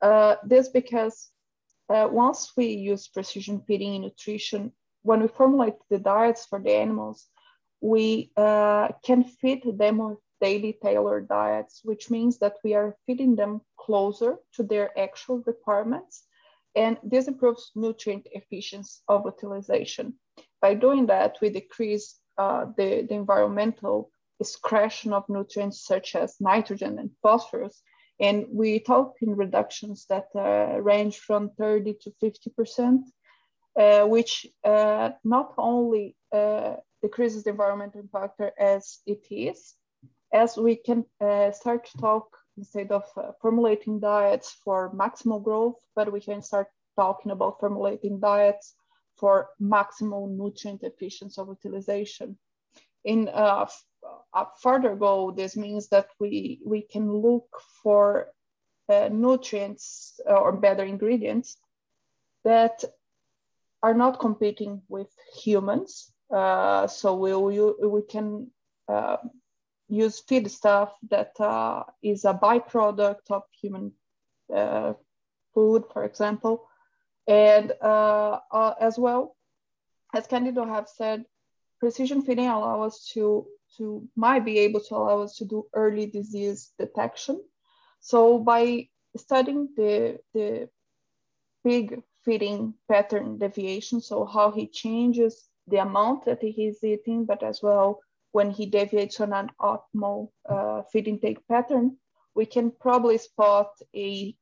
Uh, 0.00 0.36
this 0.44 0.68
because 0.68 1.30
uh, 1.88 2.08
once 2.10 2.52
we 2.56 2.66
use 2.66 3.08
precision 3.08 3.62
feeding 3.66 3.94
in 3.94 4.02
nutrition, 4.02 4.72
when 5.02 5.20
we 5.20 5.28
formulate 5.28 5.74
the 5.90 5.98
diets 5.98 6.46
for 6.46 6.60
the 6.60 6.72
animals, 6.72 7.26
we 7.80 8.30
uh, 8.36 8.88
can 9.04 9.24
feed 9.24 9.62
them 9.78 9.98
with 9.98 10.18
daily 10.40 10.76
tailored 10.82 11.28
diets, 11.28 11.80
which 11.84 12.10
means 12.10 12.38
that 12.38 12.56
we 12.64 12.74
are 12.74 12.96
feeding 13.06 13.36
them 13.36 13.60
closer 13.78 14.36
to 14.54 14.62
their 14.62 14.96
actual 14.98 15.42
requirements 15.46 16.24
and 16.74 16.98
this 17.02 17.28
improves 17.28 17.70
nutrient 17.74 18.26
efficiency 18.32 19.00
of 19.08 19.24
utilization. 19.24 20.14
By 20.60 20.74
doing 20.74 21.06
that, 21.06 21.36
we 21.40 21.50
decrease 21.50 22.18
uh, 22.38 22.66
the, 22.76 23.06
the 23.08 23.14
environmental 23.14 24.10
excretion 24.40 25.12
of 25.12 25.28
nutrients 25.28 25.84
such 25.84 26.14
as 26.16 26.40
nitrogen 26.40 26.98
and 26.98 27.10
phosphorus. 27.22 27.82
And 28.20 28.46
we 28.50 28.78
talk 28.78 29.14
in 29.20 29.34
reductions 29.34 30.06
that 30.08 30.28
uh, 30.34 30.80
range 30.80 31.18
from 31.18 31.50
30 31.58 31.96
to 32.02 32.12
50%, 32.22 33.00
uh, 33.78 34.06
which 34.06 34.46
uh, 34.64 35.10
not 35.24 35.54
only 35.58 36.16
uh, 36.32 36.74
decreases 37.02 37.44
the 37.44 37.50
environmental 37.50 38.02
factor 38.12 38.52
as 38.58 38.98
it 39.06 39.26
is, 39.30 39.74
as 40.32 40.56
we 40.56 40.76
can 40.76 41.04
uh, 41.20 41.50
start 41.52 41.86
to 41.86 41.98
talk 41.98 42.36
instead 42.56 42.92
of 42.92 43.04
uh, 43.16 43.32
formulating 43.40 43.98
diets 44.00 44.56
for 44.64 44.94
maximal 44.94 45.42
growth, 45.42 45.80
but 45.96 46.12
we 46.12 46.20
can 46.20 46.42
start 46.42 46.68
talking 46.96 47.32
about 47.32 47.58
formulating 47.60 48.20
diets 48.20 48.74
for 49.16 49.48
maximal 49.60 50.30
nutrient 50.30 50.82
efficiency 50.82 51.40
of 51.40 51.48
utilization. 51.48 52.38
In 53.04 53.28
a 54.34 54.46
further 54.60 54.94
goal, 54.96 55.32
this 55.32 55.56
means 55.56 55.88
that 55.88 56.08
we, 56.18 56.60
we 56.64 56.82
can 56.82 57.12
look 57.12 57.48
for 57.82 58.28
uh, 58.88 59.08
nutrients 59.12 60.20
uh, 60.28 60.34
or 60.34 60.52
better 60.52 60.84
ingredients 60.84 61.56
that 62.44 62.84
are 63.82 63.94
not 63.94 64.20
competing 64.20 64.82
with 64.88 65.08
humans 65.44 66.12
Uh, 66.32 66.86
so 66.86 67.14
we'll, 67.14 67.74
we 67.90 68.02
can 68.02 68.50
uh, 68.88 69.18
use 69.88 70.20
feed 70.20 70.50
stuff 70.50 70.96
that 71.10 71.32
uh, 71.38 71.84
is 72.02 72.24
a 72.24 72.32
byproduct 72.32 73.30
of 73.30 73.42
human 73.60 73.92
uh, 74.54 74.94
food, 75.52 75.84
for 75.92 76.04
example. 76.04 76.64
And 77.28 77.72
as 78.80 78.98
well, 78.98 79.36
as 80.14 80.26
Candido 80.26 80.64
have 80.64 80.88
said, 80.88 81.24
precision 81.80 82.22
feeding 82.22 82.48
allows 82.48 82.94
us 82.94 83.10
to, 83.12 83.46
to 83.78 84.08
might 84.16 84.44
be 84.44 84.58
able 84.60 84.80
to 84.80 84.94
allow 84.94 85.22
us 85.22 85.36
to 85.36 85.44
do 85.44 85.66
early 85.74 86.06
disease 86.06 86.72
detection. 86.78 87.42
So 88.00 88.38
by 88.38 88.88
studying 89.16 89.68
the, 89.76 90.18
the 90.34 90.68
pig 91.64 92.02
feeding 92.24 92.74
pattern 92.88 93.38
deviation, 93.38 94.00
so 94.00 94.24
how 94.24 94.50
he 94.50 94.66
changes 94.66 95.48
the 95.68 95.78
amount 95.78 96.24
that 96.24 96.42
he's 96.42 96.82
eating, 96.82 97.24
but 97.24 97.42
as 97.42 97.62
well 97.62 98.00
when 98.32 98.50
he 98.50 98.66
deviates 98.66 99.20
on 99.20 99.32
an 99.32 99.50
optimal 99.60 100.30
uh, 100.48 100.82
feed 100.90 101.06
intake 101.06 101.46
pattern, 101.46 101.96
we 102.34 102.46
can 102.46 102.70
probably 102.70 103.18
spot 103.18 103.70
a 103.94 104.34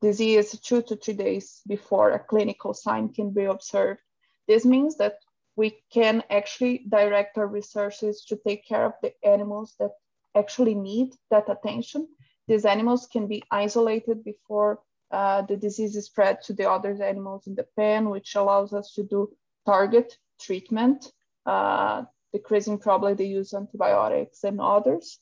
disease 0.00 0.58
two 0.60 0.82
to 0.82 0.96
three 0.96 1.14
days 1.14 1.60
before 1.68 2.10
a 2.10 2.18
clinical 2.18 2.74
sign 2.74 3.12
can 3.12 3.30
be 3.30 3.44
observed. 3.44 4.00
This 4.48 4.64
means 4.64 4.96
that 4.96 5.16
we 5.56 5.78
can 5.92 6.22
actually 6.30 6.84
direct 6.88 7.38
our 7.38 7.46
resources 7.46 8.24
to 8.24 8.36
take 8.36 8.66
care 8.66 8.86
of 8.86 8.94
the 9.02 9.12
animals 9.24 9.74
that 9.78 9.92
actually 10.34 10.74
need 10.74 11.14
that 11.30 11.48
attention. 11.48 12.08
These 12.48 12.64
animals 12.64 13.06
can 13.06 13.26
be 13.26 13.42
isolated 13.50 14.24
before 14.24 14.80
uh, 15.10 15.42
the 15.42 15.56
disease 15.56 15.94
is 15.94 16.06
spread 16.06 16.40
to 16.42 16.54
the 16.54 16.68
other 16.68 16.90
animals 17.02 17.46
in 17.46 17.54
the 17.54 17.66
pen, 17.76 18.08
which 18.08 18.34
allows 18.34 18.72
us 18.72 18.94
to 18.94 19.02
do 19.02 19.30
target 19.66 20.16
treatment, 20.40 21.12
uh, 21.44 22.04
decreasing 22.32 22.78
probably 22.78 23.14
the 23.14 23.26
use 23.26 23.52
of 23.52 23.62
antibiotics 23.62 24.42
and 24.44 24.58
others, 24.60 25.18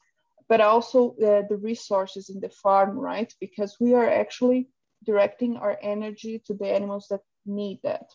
but 0.48 0.60
also 0.60 1.10
uh, 1.16 1.42
the 1.48 1.58
resources 1.60 2.30
in 2.30 2.40
the 2.40 2.48
farm, 2.48 2.96
right? 2.98 3.34
Because 3.40 3.78
we 3.80 3.94
are 3.94 4.08
actually 4.08 4.68
directing 5.04 5.56
our 5.56 5.76
energy 5.82 6.40
to 6.46 6.54
the 6.54 6.68
animals 6.68 7.08
that 7.10 7.22
need 7.44 7.80
that. 7.82 8.10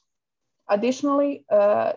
Additionally, 0.69 1.45
uh, 1.49 1.93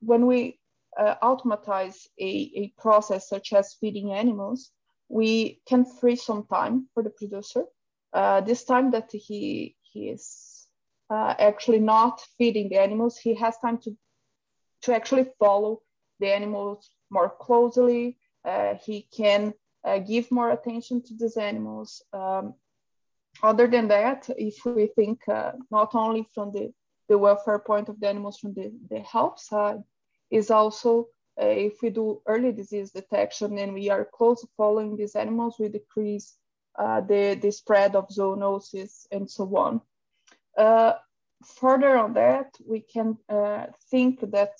when 0.00 0.26
we 0.26 0.58
uh, 0.98 1.14
automatize 1.22 2.08
a, 2.18 2.50
a 2.56 2.72
process 2.78 3.28
such 3.28 3.52
as 3.52 3.76
feeding 3.80 4.12
animals, 4.12 4.70
we 5.08 5.60
can 5.68 5.84
free 5.84 6.16
some 6.16 6.46
time 6.46 6.88
for 6.94 7.02
the 7.02 7.10
producer. 7.10 7.64
Uh, 8.12 8.40
this 8.40 8.64
time 8.64 8.90
that 8.90 9.10
he, 9.12 9.76
he 9.82 10.08
is 10.08 10.66
uh, 11.10 11.34
actually 11.38 11.80
not 11.80 12.20
feeding 12.38 12.68
the 12.68 12.78
animals, 12.78 13.18
he 13.18 13.34
has 13.34 13.56
time 13.58 13.78
to, 13.78 13.96
to 14.82 14.94
actually 14.94 15.26
follow 15.38 15.82
the 16.20 16.28
animals 16.32 16.90
more 17.10 17.32
closely. 17.40 18.18
Uh, 18.44 18.74
he 18.84 19.06
can 19.16 19.52
uh, 19.84 19.98
give 19.98 20.30
more 20.30 20.50
attention 20.50 21.02
to 21.02 21.14
these 21.14 21.36
animals. 21.36 22.02
Um, 22.12 22.54
other 23.42 23.66
than 23.66 23.88
that, 23.88 24.28
if 24.36 24.64
we 24.64 24.86
think 24.86 25.26
uh, 25.28 25.52
not 25.70 25.94
only 25.94 26.28
from 26.34 26.52
the, 26.52 26.72
the 27.08 27.18
welfare 27.18 27.58
point 27.58 27.88
of 27.88 27.98
the 28.00 28.08
animals, 28.08 28.38
from 28.38 28.54
the, 28.54 28.72
the 28.90 29.00
health 29.00 29.40
side, 29.40 29.82
is 30.30 30.50
also 30.50 31.08
uh, 31.40 31.46
if 31.46 31.80
we 31.82 31.90
do 31.90 32.20
early 32.26 32.52
disease 32.52 32.90
detection 32.90 33.58
and 33.58 33.72
we 33.72 33.88
are 33.88 34.04
close 34.04 34.46
following 34.56 34.96
these 34.96 35.16
animals, 35.16 35.56
we 35.58 35.68
decrease 35.68 36.34
uh, 36.78 37.00
the, 37.00 37.38
the 37.40 37.50
spread 37.50 37.96
of 37.96 38.08
zoonosis 38.08 39.06
and 39.10 39.30
so 39.30 39.44
on. 39.56 39.80
Uh, 40.56 40.92
further 41.44 41.96
on 41.96 42.14
that, 42.14 42.54
we 42.66 42.80
can 42.80 43.16
uh, 43.28 43.66
think 43.90 44.20
that 44.30 44.52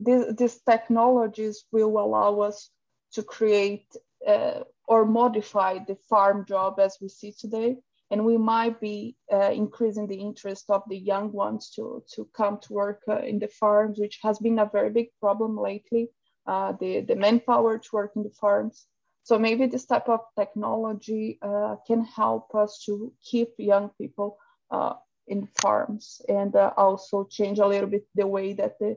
these 0.00 0.60
technologies 0.68 1.64
will 1.72 1.98
allow 1.98 2.40
us 2.40 2.70
to 3.12 3.22
create 3.22 3.86
uh, 4.26 4.60
or 4.86 5.04
modify 5.04 5.78
the 5.86 5.96
farm 6.08 6.44
job 6.46 6.78
as 6.80 6.96
we 7.00 7.08
see 7.08 7.32
today. 7.32 7.76
And 8.10 8.24
we 8.24 8.36
might 8.38 8.80
be 8.80 9.16
uh, 9.32 9.50
increasing 9.50 10.06
the 10.06 10.16
interest 10.16 10.70
of 10.70 10.82
the 10.88 10.96
young 10.96 11.32
ones 11.32 11.70
to, 11.76 12.02
to 12.14 12.28
come 12.34 12.58
to 12.62 12.72
work 12.72 13.02
uh, 13.08 13.18
in 13.18 13.38
the 13.38 13.48
farms, 13.48 13.98
which 13.98 14.18
has 14.22 14.38
been 14.38 14.58
a 14.58 14.70
very 14.72 14.90
big 14.90 15.08
problem 15.20 15.58
lately, 15.58 16.08
uh, 16.46 16.72
the, 16.80 17.00
the 17.00 17.16
manpower 17.16 17.78
to 17.78 17.88
work 17.92 18.12
in 18.16 18.22
the 18.22 18.30
farms. 18.40 18.86
So 19.24 19.38
maybe 19.38 19.66
this 19.66 19.84
type 19.84 20.08
of 20.08 20.20
technology 20.38 21.38
uh, 21.42 21.76
can 21.86 22.02
help 22.04 22.54
us 22.54 22.82
to 22.86 23.12
keep 23.22 23.50
young 23.58 23.90
people 24.00 24.38
uh, 24.70 24.94
in 25.26 25.48
farms 25.60 26.22
and 26.28 26.56
also 26.56 27.24
change 27.30 27.58
a 27.58 27.66
little 27.66 27.90
bit 27.90 28.06
the 28.14 28.26
way 28.26 28.54
that 28.54 28.78
the 28.78 28.96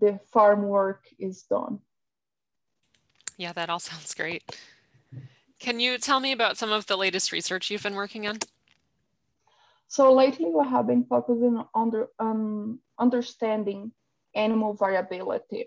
the 0.00 0.18
farm 0.32 0.62
work 0.62 1.04
is 1.18 1.42
done. 1.42 1.78
Yeah, 3.36 3.52
that 3.52 3.70
all 3.70 3.78
sounds 3.90 4.14
great. 4.14 4.42
Can 5.60 5.78
you 5.78 5.98
tell 5.98 6.20
me 6.20 6.32
about 6.32 6.56
some 6.56 6.72
of 6.72 6.86
the 6.86 6.96
latest 6.96 7.32
research 7.32 7.70
you've 7.70 7.82
been 7.82 7.94
working 7.94 8.26
on? 8.26 8.38
So 9.88 10.12
lately 10.12 10.46
we 10.46 10.66
have 10.66 10.86
been 10.86 11.04
focusing 11.04 11.62
on 11.74 12.06
um, 12.18 12.80
understanding 12.98 13.92
animal 14.34 14.74
variability. 14.74 15.66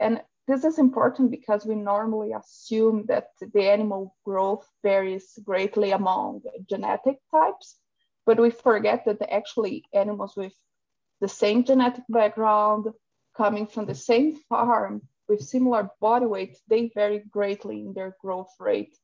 And 0.00 0.22
this 0.46 0.64
is 0.64 0.78
important 0.78 1.30
because 1.30 1.66
we 1.66 1.74
normally 1.74 2.32
assume 2.32 3.06
that 3.06 3.28
the 3.40 3.68
animal 3.68 4.14
growth 4.24 4.66
varies 4.82 5.38
greatly 5.44 5.90
among 5.90 6.42
genetic 6.68 7.18
types, 7.30 7.76
but 8.26 8.38
we 8.38 8.50
forget 8.50 9.04
that 9.06 9.22
actually 9.32 9.84
animals 9.92 10.34
with 10.36 10.52
the 11.20 11.28
same 11.28 11.64
genetic 11.64 12.04
background, 12.08 12.86
coming 13.36 13.66
from 13.66 13.86
the 13.86 13.94
same 13.94 14.36
farm 14.48 15.02
with 15.28 15.40
similar 15.40 15.90
body 16.00 16.26
weight, 16.26 16.58
they 16.68 16.90
vary 16.94 17.22
greatly 17.30 17.80
in 17.80 17.92
their 17.94 18.16
growth 18.20 18.52
rate, 18.58 18.94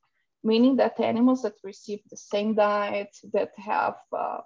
meaning 0.43 0.77
that 0.77 1.01
animals 1.01 1.43
that 1.43 1.55
receive 1.65 2.01
the 2.11 2.17
same 2.17 2.55
diet, 2.55 3.17
that 3.33 3.51
have 3.57 3.97
uh, 4.17 4.41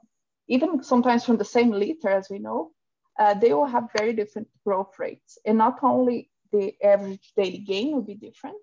even 0.49 0.83
sometimes 0.83 1.25
from 1.25 1.37
the 1.37 1.45
same 1.45 1.71
litter, 1.71 2.09
as 2.09 2.29
we 2.31 2.39
know, 2.39 2.73
uh, 3.19 3.35
they 3.35 3.53
will 3.53 3.67
have 3.67 3.89
very 3.97 4.13
different 4.13 4.49
growth 4.65 4.99
rates. 4.99 5.39
And 5.47 5.59
not 5.59 5.79
only 5.83 6.31
the 6.51 6.75
average 6.83 7.33
daily 7.37 7.59
gain 7.59 7.93
will 7.93 8.03
be 8.03 8.15
different, 8.15 8.63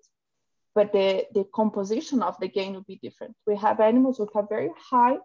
but 0.74 0.92
the, 0.92 1.26
the 1.34 1.44
composition 1.54 2.22
of 2.22 2.38
the 2.38 2.48
gain 2.48 2.74
will 2.74 2.82
be 2.82 3.00
different. 3.02 3.34
We 3.46 3.56
have 3.56 3.80
animals 3.80 4.18
with 4.18 4.30
a 4.34 4.46
very 4.46 4.70
high 4.90 5.18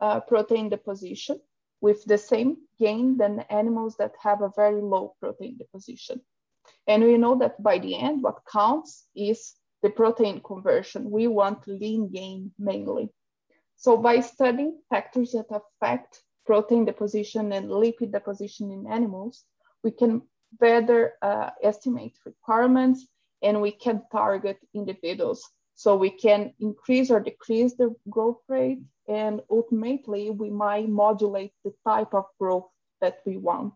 uh, 0.00 0.20
protein 0.20 0.68
deposition, 0.68 1.40
with 1.80 2.04
the 2.04 2.18
same 2.18 2.56
gain 2.78 3.16
than 3.16 3.40
animals 3.50 3.96
that 3.96 4.14
have 4.22 4.42
a 4.42 4.52
very 4.54 4.80
low 4.80 5.14
protein 5.20 5.58
deposition. 5.58 6.20
And 6.86 7.02
we 7.02 7.18
know 7.18 7.36
that 7.38 7.60
by 7.60 7.78
the 7.78 7.96
end, 7.96 8.22
what 8.22 8.42
counts 8.50 9.06
is 9.16 9.54
the 9.82 9.90
protein 9.90 10.40
conversion. 10.40 11.10
We 11.10 11.26
want 11.26 11.66
lean 11.66 12.10
gain 12.10 12.52
mainly. 12.58 13.10
So 13.76 13.96
by 13.96 14.20
studying 14.20 14.78
factors 14.90 15.32
that 15.32 15.46
affect 15.50 16.22
protein 16.46 16.84
deposition 16.84 17.52
and 17.52 17.68
lipid 17.68 18.12
deposition 18.12 18.70
in 18.70 18.86
animals, 18.86 19.44
we 19.82 19.90
can 19.90 20.22
better 20.60 21.14
uh, 21.22 21.50
estimate 21.62 22.16
requirements 22.24 23.06
and 23.42 23.60
we 23.60 23.72
can 23.72 24.02
target 24.12 24.58
individuals. 24.74 25.42
So 25.74 25.96
we 25.96 26.10
can 26.10 26.54
increase 26.60 27.10
or 27.10 27.20
decrease 27.20 27.74
the 27.74 27.94
growth 28.08 28.42
rate 28.48 28.82
and 29.08 29.40
ultimately 29.50 30.30
we 30.30 30.50
might 30.50 30.88
modulate 30.88 31.52
the 31.64 31.74
type 31.86 32.14
of 32.14 32.26
growth 32.38 32.68
that 33.00 33.18
we 33.26 33.36
want. 33.36 33.74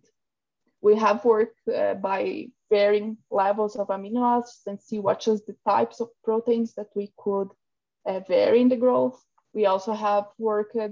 We 0.80 0.94
have 0.96 1.24
worked 1.24 1.66
uh, 1.68 1.94
by 1.94 2.48
varying 2.70 3.16
levels 3.30 3.76
of 3.76 3.88
amino 3.88 4.38
acids 4.38 4.62
and 4.66 4.80
see 4.80 4.98
what 4.98 5.26
is 5.28 5.44
the 5.44 5.56
types 5.66 6.00
of 6.00 6.08
proteins 6.24 6.74
that 6.74 6.88
we 6.94 7.12
could 7.16 7.48
uh, 8.06 8.20
vary 8.28 8.60
in 8.60 8.68
the 8.68 8.76
growth. 8.76 9.22
We 9.52 9.66
also 9.66 9.92
have 9.92 10.26
worked 10.38 10.76
uh, 10.76 10.88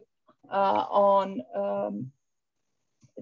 on 0.52 1.43
um, 1.54 2.11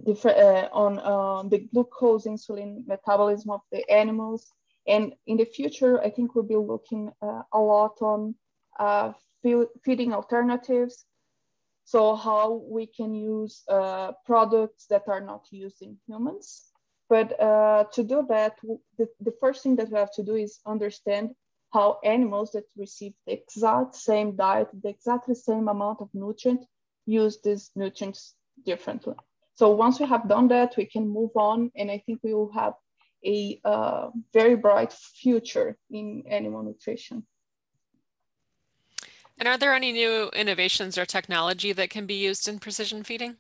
different 0.05 0.39
uh, 0.39 0.69
on 0.73 1.49
the 1.49 1.59
glucose 1.59 2.27
insulin 2.27 2.87
metabolism 2.87 3.51
of 3.51 3.61
the 3.71 3.89
animals. 3.91 4.53
And 4.87 5.15
in 5.27 5.37
the 5.37 5.45
future, 5.45 6.03
I 6.03 6.11
think 6.11 6.35
we'll 6.35 6.45
be 6.45 6.57
looking 6.57 7.13
uh, 7.23 7.43
a 7.53 7.59
lot 7.61 8.03
on 8.03 8.35
feeding 9.85 10.13
alternatives. 10.13 11.05
So 11.85 12.15
how 12.15 12.63
we 12.69 12.87
can 12.87 13.15
use 13.15 13.63
uh, 13.69 14.13
products 14.25 14.87
that 14.87 15.09
are 15.09 15.21
not 15.21 15.47
used 15.51 15.83
in 15.83 15.99
humans. 16.07 16.72
But 17.13 17.39
uh, 17.39 17.85
to 17.93 18.03
do 18.05 18.25
that, 18.31 18.57
the, 18.97 19.07
the 19.21 19.35
first 19.39 19.63
thing 19.63 19.77
that 19.77 19.91
we 19.91 19.99
have 19.99 20.15
to 20.15 20.23
do 20.23 20.35
is 20.35 20.61
understand 20.65 21.35
how 21.71 21.99
animals 22.03 22.53
that 22.53 22.65
receive 22.75 23.13
the 23.27 23.35
exact 23.35 23.97
same 23.97 24.35
diet, 24.35 24.69
the 24.83 24.89
exactly 24.89 25.35
same 25.35 25.69
amount 25.69 26.01
of 26.01 26.09
nutrient, 26.15 26.65
use 27.05 27.39
these 27.45 27.71
nutrients 27.77 28.35
differently. 28.65 29.15
So 29.57 29.73
once 29.73 30.01
we 30.01 30.07
have 30.07 30.27
done 30.27 30.49
that, 30.49 30.75
we 30.79 30.87
can 30.87 31.07
move 31.07 31.33
on, 31.35 31.71
and 31.77 31.91
I 31.91 31.99
think 31.99 32.21
we 32.23 32.33
will 32.33 32.51
have 32.53 32.73
a 33.27 33.61
uh, 33.63 34.09
very 34.33 34.57
bright 34.57 34.95
future 34.95 35.77
in 35.91 36.25
animal 36.27 36.63
nutrition. 36.63 37.27
And 39.37 39.47
are 39.47 39.59
there 39.59 39.75
any 39.75 39.93
new 39.93 40.31
innovations 40.31 40.97
or 40.97 41.05
technology 41.05 41.75
that 41.75 41.91
can 41.91 42.07
be 42.07 42.15
used 42.15 42.49
in 42.49 42.59
precision 42.59 43.05
feeding? 43.05 43.37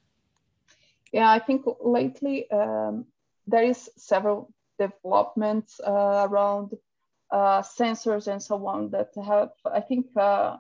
Yeah, 1.11 1.31
I 1.31 1.39
think 1.39 1.65
lately 1.83 2.51
um, 2.51 3.07
there 3.47 3.65
is 3.65 3.91
several 3.97 4.53
developments 4.79 5.81
uh, 5.81 6.27
around 6.29 6.73
uh, 7.31 7.63
sensors 7.63 8.27
and 8.27 8.43
so 8.43 8.67
on 8.67 8.91
that 8.91 9.11
have, 9.25 9.51
I 9.65 9.81
think, 9.81 10.07
uh, 10.17 10.57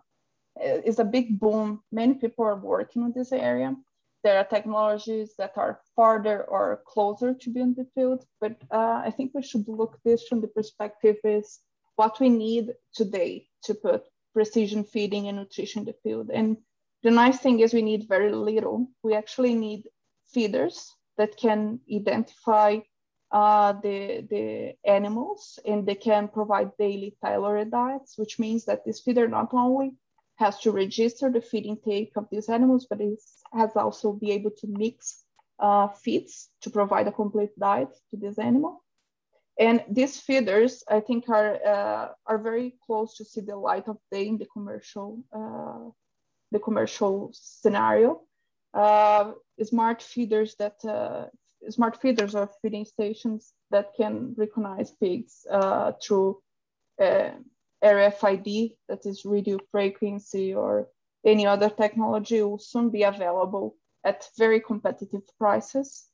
is 0.60 0.98
a 0.98 1.04
big 1.04 1.38
boom. 1.38 1.82
Many 1.92 2.14
people 2.14 2.44
are 2.44 2.56
working 2.56 3.02
on 3.02 3.12
this 3.14 3.32
area. 3.32 3.76
There 4.24 4.38
are 4.38 4.44
technologies 4.44 5.34
that 5.38 5.52
are 5.56 5.80
farther 5.96 6.44
or 6.44 6.82
closer 6.86 7.34
to 7.34 7.50
be 7.50 7.60
in 7.60 7.74
the 7.74 7.86
field, 7.94 8.24
but 8.40 8.56
uh, 8.70 9.02
I 9.04 9.10
think 9.10 9.32
we 9.34 9.42
should 9.42 9.66
look 9.66 9.98
this 10.04 10.26
from 10.28 10.40
the 10.40 10.48
perspective 10.48 11.16
is 11.24 11.58
what 11.96 12.20
we 12.20 12.28
need 12.28 12.72
today 12.94 13.46
to 13.64 13.74
put 13.74 14.04
precision 14.32 14.84
feeding 14.84 15.28
and 15.28 15.36
nutrition 15.36 15.80
in 15.80 15.86
the 15.86 15.96
field. 16.02 16.30
And 16.32 16.56
the 17.02 17.10
nice 17.10 17.38
thing 17.38 17.60
is 17.60 17.74
we 17.74 17.82
need 17.82 18.08
very 18.08 18.32
little. 18.32 18.88
We 19.02 19.14
actually 19.14 19.54
need 19.54 19.88
feeders 20.32 20.94
that 21.22 21.36
can 21.36 21.78
identify 22.00 22.70
uh, 23.30 23.72
the, 23.84 24.26
the 24.28 24.74
animals 24.84 25.60
and 25.64 25.86
they 25.86 25.94
can 25.94 26.26
provide 26.26 26.76
daily 26.78 27.16
tailored 27.24 27.70
diets, 27.70 28.18
which 28.18 28.40
means 28.40 28.64
that 28.64 28.84
this 28.84 29.00
feeder 29.00 29.28
not 29.28 29.50
only 29.52 29.92
has 30.36 30.58
to 30.58 30.72
register 30.72 31.30
the 31.30 31.40
feed 31.40 31.64
intake 31.64 32.10
of 32.16 32.26
these 32.32 32.48
animals, 32.48 32.88
but 32.90 33.00
it 33.00 33.20
has 33.52 33.70
also 33.76 34.12
be 34.12 34.32
able 34.32 34.50
to 34.50 34.66
mix 34.66 35.22
uh, 35.60 35.86
feeds 36.04 36.48
to 36.60 36.70
provide 36.70 37.06
a 37.06 37.12
complete 37.12 37.56
diet 37.56 37.92
to 38.10 38.16
this 38.16 38.38
animal. 38.40 38.82
And 39.60 39.84
these 39.88 40.18
feeders, 40.18 40.82
I 40.88 40.98
think, 40.98 41.28
are 41.28 41.52
uh, 41.74 42.08
are 42.26 42.40
very 42.50 42.74
close 42.84 43.10
to 43.18 43.24
see 43.24 43.42
the 43.42 43.56
light 43.68 43.86
of 43.86 43.98
day 44.10 44.26
in 44.26 44.38
the 44.38 44.48
commercial 44.56 45.10
uh, 45.38 45.84
the 46.50 46.58
commercial 46.58 47.30
scenario. 47.32 48.22
Uh, 48.74 49.32
smart 49.62 50.02
feeders 50.02 50.54
that 50.56 50.82
uh, 50.84 51.26
smart 51.70 52.00
feeders 52.00 52.34
or 52.34 52.48
feeding 52.60 52.84
stations 52.84 53.52
that 53.70 53.92
can 53.96 54.34
recognize 54.36 54.90
pigs 54.92 55.46
uh, 55.50 55.92
through 56.02 56.40
uh, 57.00 57.30
RFID, 57.84 58.76
that 58.88 59.04
is 59.06 59.24
radio 59.24 59.58
frequency 59.70 60.54
or 60.54 60.88
any 61.24 61.46
other 61.46 61.68
technology 61.68 62.42
will 62.42 62.58
soon 62.58 62.90
be 62.90 63.02
available 63.02 63.76
at 64.04 64.28
very 64.38 64.60
competitive 64.60 65.22
prices. 65.38 66.06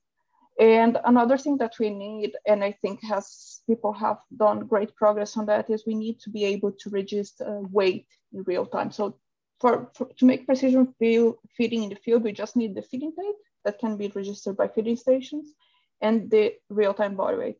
And 0.61 0.99
another 1.05 1.39
thing 1.39 1.59
that 1.59 1.79
we 1.79 1.91
need, 1.91 2.33
and 2.47 2.65
I 2.65 2.73
think 2.73 3.03
has 3.05 3.61
people 3.67 3.93
have 3.93 4.19
done 4.37 4.67
great 4.67 4.95
progress 4.97 5.37
on 5.37 5.47
that, 5.47 5.71
is 5.71 5.87
we 5.87 5.95
need 5.95 6.19
to 6.21 6.31
be 6.31 6.45
able 6.45 6.73
to 6.73 6.91
register 6.91 7.61
weight 7.71 8.09
in 8.33 8.43
real 8.43 8.67
time. 8.67 8.91
So 8.91 9.19
for, 9.61 9.91
for 9.95 10.09
to 10.19 10.25
make 10.25 10.47
precision 10.47 10.95
feeding 10.99 11.83
in 11.83 11.91
the 11.91 11.97
field, 12.05 12.23
we 12.23 12.33
just 12.33 12.57
need 12.57 12.75
the 12.75 12.83
feeding 12.83 13.13
plate 13.13 13.35
that 13.65 13.79
can 13.79 13.97
be 13.97 14.13
registered 14.15 14.57
by 14.57 14.69
feeding 14.69 14.97
stations 14.97 15.55
and 16.01 16.31
the 16.31 16.55
real-time 16.71 17.17
body 17.17 17.37
weight. 17.37 17.59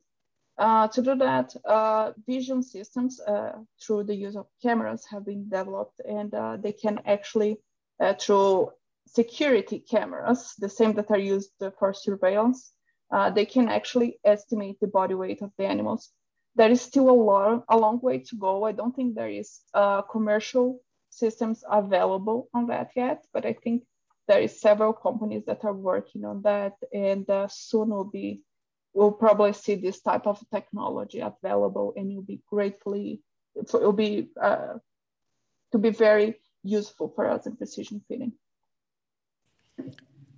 Uh, 0.59 0.89
to 0.89 1.03
do 1.03 1.15
that, 1.15 1.55
uh, 1.65 2.13
vision 2.27 2.63
systems 2.63 3.21
uh, 3.21 3.53
through 3.81 4.03
the 4.03 4.15
use 4.15 4.37
of 4.37 4.47
cameras 4.61 5.07
have 5.09 5.25
been 5.25 5.49
developed 5.49 6.01
and 6.09 6.35
uh, 6.35 6.57
they 6.57 6.73
can 6.73 7.01
actually, 7.07 7.57
uh, 8.01 8.15
through 8.15 8.69
security 9.07 9.79
cameras, 9.79 10.55
the 10.59 10.69
same 10.69 10.93
that 10.95 11.11
are 11.11 11.19
used 11.19 11.53
for 11.79 11.95
surveillance, 11.95 12.73
uh, 13.13 13.31
they 13.31 13.47
can 13.47 13.69
actually 13.69 14.19
estimate 14.25 14.79
the 14.81 14.87
body 14.87 15.15
weight 15.15 15.43
of 15.43 15.53
the 15.59 15.65
animals. 15.65 16.11
There 16.57 16.71
is 16.71 16.81
still 16.81 17.09
a, 17.09 17.13
long, 17.13 17.63
a 17.69 17.77
long 17.77 18.01
way 18.01 18.19
to 18.19 18.37
go. 18.37 18.65
I 18.65 18.73
don't 18.73 18.95
think 18.95 19.15
there 19.15 19.31
is 19.31 19.61
commercial 20.11 20.81
systems 21.19 21.65
available 21.71 22.49
on 22.55 22.69
that 22.69 22.91
yet, 22.95 23.25
but 23.33 23.45
I 23.45 23.53
think 23.53 23.85
there 24.29 24.41
is 24.41 24.61
several 24.61 24.93
companies 24.93 25.45
that 25.47 25.65
are 25.65 25.73
working 25.73 26.25
on 26.25 26.43
that 26.43 26.75
and 26.93 27.29
uh, 27.31 27.49
soon 27.51 27.89
will 27.89 28.05
be 28.05 28.43
we'll 28.93 29.11
probably 29.13 29.53
see 29.53 29.75
this 29.75 30.01
type 30.01 30.27
of 30.27 30.39
technology 30.53 31.21
available 31.21 31.95
and 31.97 32.11
it'll 32.11 32.23
be 32.23 32.41
greatly 32.49 33.21
it'll 33.57 33.93
be 33.93 34.29
uh, 34.41 34.75
to 35.73 35.79
be 35.79 35.91
very 35.91 36.35
useful 36.63 37.13
for 37.15 37.29
us 37.29 37.47
in 37.47 37.57
precision 37.57 38.03
feeding. 38.07 38.33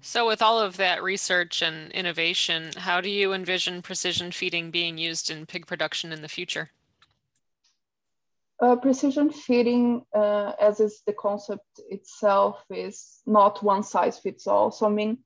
So 0.02 0.26
with 0.26 0.40
all 0.40 0.59
of 0.59 0.76
that 0.76 1.02
research 1.02 1.61
and 1.61 1.90
innovation 1.92 2.70
how 2.76 3.00
do 3.00 3.11
you 3.11 3.33
envision 3.33 3.83
precision 3.83 4.31
feeding 4.31 4.70
being 4.70 4.98
used 4.98 5.31
in 5.31 5.46
pig 5.46 5.66
production 5.66 6.12
in 6.12 6.22
the 6.22 6.28
future 6.28 6.70
uh, 8.61 8.77
precision 8.77 9.31
feeding, 9.31 10.05
uh, 10.14 10.53
as 10.61 10.81
is 10.81 11.03
the 11.07 11.12
concept 11.12 11.81
itself, 11.88 12.62
is 12.70 13.23
not 13.27 13.62
one 13.62 13.83
size 13.83 14.18
fits 14.18 14.46
all. 14.46 14.70
So, 14.70 14.87
I 14.87 14.90
mean, 14.90 15.18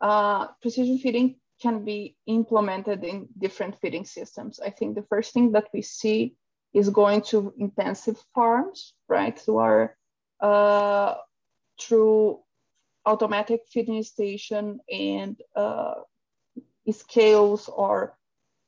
uh, 0.00 0.48
precision 0.60 0.98
feeding 0.98 1.36
can 1.62 1.84
be 1.84 2.16
implemented 2.26 3.04
in 3.04 3.28
different 3.38 3.78
feeding 3.80 4.04
systems. 4.04 4.60
I 4.60 4.70
think 4.70 4.94
the 4.94 5.06
first 5.08 5.32
thing 5.32 5.52
that 5.52 5.68
we 5.72 5.82
see 5.82 6.36
is 6.74 6.90
going 6.90 7.22
to 7.22 7.54
intensive 7.58 8.22
farms, 8.34 8.92
right? 9.08 9.40
Who 9.46 9.58
are 9.58 9.96
uh, 10.40 11.14
through 11.80 12.40
automatic 13.06 13.62
feeding 13.72 14.02
station 14.02 14.80
and 14.90 15.40
uh, 15.54 15.94
scales 16.90 17.68
or 17.68 18.16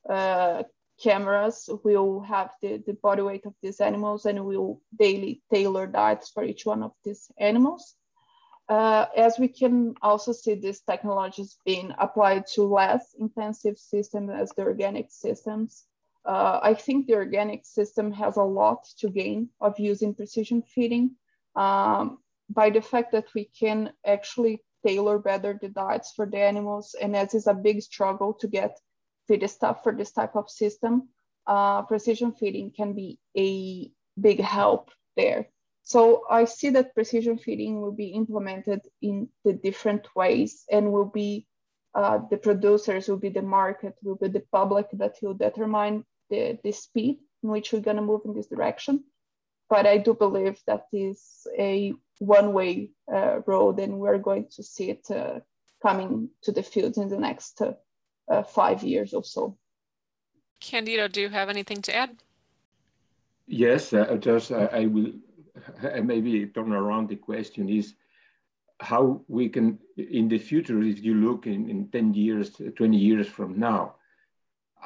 uh, 0.09 0.63
cameras 1.03 1.69
will 1.85 2.21
have 2.21 2.51
the, 2.63 2.83
the 2.87 2.95
body 2.95 3.23
weight 3.23 3.47
of 3.47 3.55
these 3.63 3.81
animals 3.81 4.27
and 4.27 4.45
will 4.45 4.81
daily 4.99 5.43
tailor 5.53 5.87
diets 5.87 6.31
for 6.31 6.45
each 6.45 6.65
one 6.65 6.83
of 6.83 6.93
these 7.05 7.31
animals. 7.39 7.95
Uh, 8.69 9.07
as 9.17 9.39
we 9.39 9.47
can 9.47 9.95
also 10.03 10.33
see 10.33 10.55
these 10.55 10.81
technologies 10.81 11.59
being 11.65 11.95
applied 11.99 12.45
to 12.55 12.63
less 12.65 13.15
intensive 13.19 13.79
systems 13.79 14.31
as 14.31 14.51
the 14.57 14.63
organic 14.63 15.07
systems. 15.11 15.85
Uh, 16.25 16.59
I 16.61 16.75
think 16.75 17.07
the 17.07 17.15
organic 17.15 17.65
system 17.65 18.11
has 18.13 18.37
a 18.37 18.43
lot 18.43 18.85
to 18.99 19.09
gain 19.09 19.51
of 19.61 19.79
using 19.79 20.15
precision 20.15 20.63
feeding 20.63 21.13
um, 21.55 22.19
by 22.51 22.71
the 22.71 22.83
fact 22.83 23.13
that 23.13 23.33
we 23.35 23.45
can 23.45 23.93
actually 24.05 24.65
tailor 24.85 25.19
better 25.21 25.57
the 25.61 25.69
diets 25.69 26.13
for 26.17 26.27
the 26.27 26.39
animals. 26.39 26.97
And 27.01 27.15
as 27.15 27.35
is 27.35 27.47
a 27.47 27.55
big 27.55 27.83
struggle 27.83 28.35
to 28.35 28.49
get 28.49 28.77
feed 29.27 29.49
stuff 29.51 29.83
for 29.83 29.93
this 29.93 30.13
type 30.13 30.37
of 30.37 30.51
system, 30.51 31.09
uh, 31.47 31.83
precision 31.83 32.33
feeding 32.33 32.71
can 32.71 32.93
be 32.93 33.19
a 33.37 33.91
big 34.21 34.41
help 34.41 34.91
there. 35.17 35.49
So 35.83 36.25
I 36.29 36.47
see 36.47 36.71
that 36.71 36.95
precision 36.95 37.39
feeding 37.39 37.81
will 37.81 37.93
be 37.93 38.09
implemented 38.09 38.81
in 39.01 39.29
the 39.45 39.53
different 39.53 40.09
ways 40.17 40.65
and 40.71 40.93
will 40.93 41.11
be 41.15 41.47
uh, 41.95 42.19
the 42.29 42.37
producers, 42.37 43.09
will 43.09 43.19
be 43.19 43.29
the 43.29 43.43
market, 43.43 43.95
will 44.03 44.17
be 44.17 44.29
the 44.29 44.43
public 44.53 44.87
that 44.95 45.15
will 45.23 45.35
determine 45.35 46.05
the, 46.29 46.59
the 46.65 46.73
speed 46.73 47.21
in 47.43 47.51
which 47.51 47.73
we're 47.73 47.81
gonna 47.81 48.03
move 48.03 48.23
in 48.25 48.35
this 48.35 48.49
direction. 48.49 49.05
But 49.71 49.87
I 49.87 49.99
do 49.99 50.15
believe 50.15 50.61
that 50.67 50.87
is 50.93 51.47
a 51.59 51.95
one-way 52.19 52.91
uh, 53.13 53.41
road 53.47 53.79
and 53.79 53.99
we're 53.99 54.19
going 54.19 54.49
to 54.57 54.63
see 54.63 54.91
it 54.91 55.11
uh, 55.11 55.41
coming 55.83 56.31
to 56.43 56.53
the 56.53 56.63
field 56.63 56.97
in 56.97 57.09
the 57.09 57.19
next 57.19 57.63
uh, 58.29 58.35
uh, 58.35 58.43
five 58.43 58.83
years 58.83 59.15
or 59.15 59.25
so. 59.25 59.57
Candido, 60.61 61.09
do 61.09 61.21
you 61.21 61.29
have 61.29 61.49
anything 61.49 61.83
to 61.83 61.95
add? 61.95 62.17
Yes, 63.47 63.93
uh, 63.93 64.17
just 64.17 64.51
uh, 64.51 64.69
I 64.73 64.87
will 64.87 65.13
maybe 66.03 66.47
turn 66.47 66.73
around 66.73 67.09
the 67.09 67.17
question 67.17 67.69
is 67.69 67.95
how 68.81 69.23
we 69.29 69.49
can 69.49 69.79
in 69.97 70.29
the 70.29 70.39
future 70.39 70.83
if 70.83 71.03
you 71.03 71.15
look 71.15 71.47
in, 71.47 71.69
in 71.71 71.89
10 71.89 72.15
years 72.15 72.61
20 72.77 72.97
years 72.97 73.27
from 73.27 73.59
now 73.59 73.95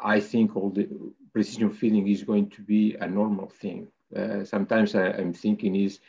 i 0.03 0.21
think 0.21 0.55
all 0.57 0.71
the 0.71 0.89
precision 1.33 1.71
feeding 1.71 2.07
is 2.07 2.23
going 2.23 2.49
to 2.51 2.63
be 2.63 2.95
a 3.01 3.07
normal 3.07 3.49
thing 3.49 3.89
uh, 4.17 4.45
sometimes 4.45 4.95
I, 4.95 5.09
am 5.09 5.33
thinking 5.33 5.75
is 5.75 6.01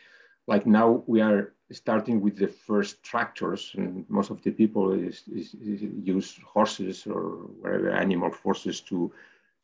like 0.47 0.65
now 0.65 1.03
we 1.07 1.21
are 1.21 1.53
starting 1.71 2.19
with 2.21 2.37
the 2.37 2.47
first 2.47 3.03
tractors, 3.03 3.71
and 3.77 4.05
most 4.09 4.29
of 4.29 4.41
the 4.41 4.51
people 4.51 4.91
is, 4.91 5.23
is, 5.27 5.53
is 5.55 5.81
use 5.81 6.39
horses 6.45 7.07
or 7.07 7.47
whatever 7.61 7.91
animal 7.91 8.31
forces 8.31 8.81
to 8.81 9.11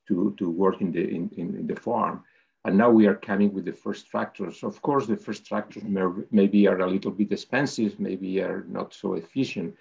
to 0.08 0.34
to 0.38 0.50
work 0.50 0.82
in 0.82 0.92
the 0.92 1.04
in, 1.04 1.30
in, 1.36 1.68
the 1.68 1.76
farm. 1.76 2.24
And 2.64 2.78
now 2.78 2.90
we 2.90 3.08
are 3.08 3.16
coming 3.16 3.54
with 3.54 3.66
the 3.66 3.74
first 3.74 4.08
tractors. 4.08 4.64
Of 4.64 4.82
course, 4.82 5.06
the 5.08 5.16
first 5.16 5.46
tractors 5.46 5.84
may, 5.84 6.06
maybe 6.32 6.68
are 6.68 6.80
a 6.80 6.90
little 6.90 7.12
bit 7.12 7.32
expensive, 7.32 8.00
maybe 8.00 8.42
are 8.42 8.66
not 8.68 8.94
so 8.94 9.14
efficient, 9.14 9.76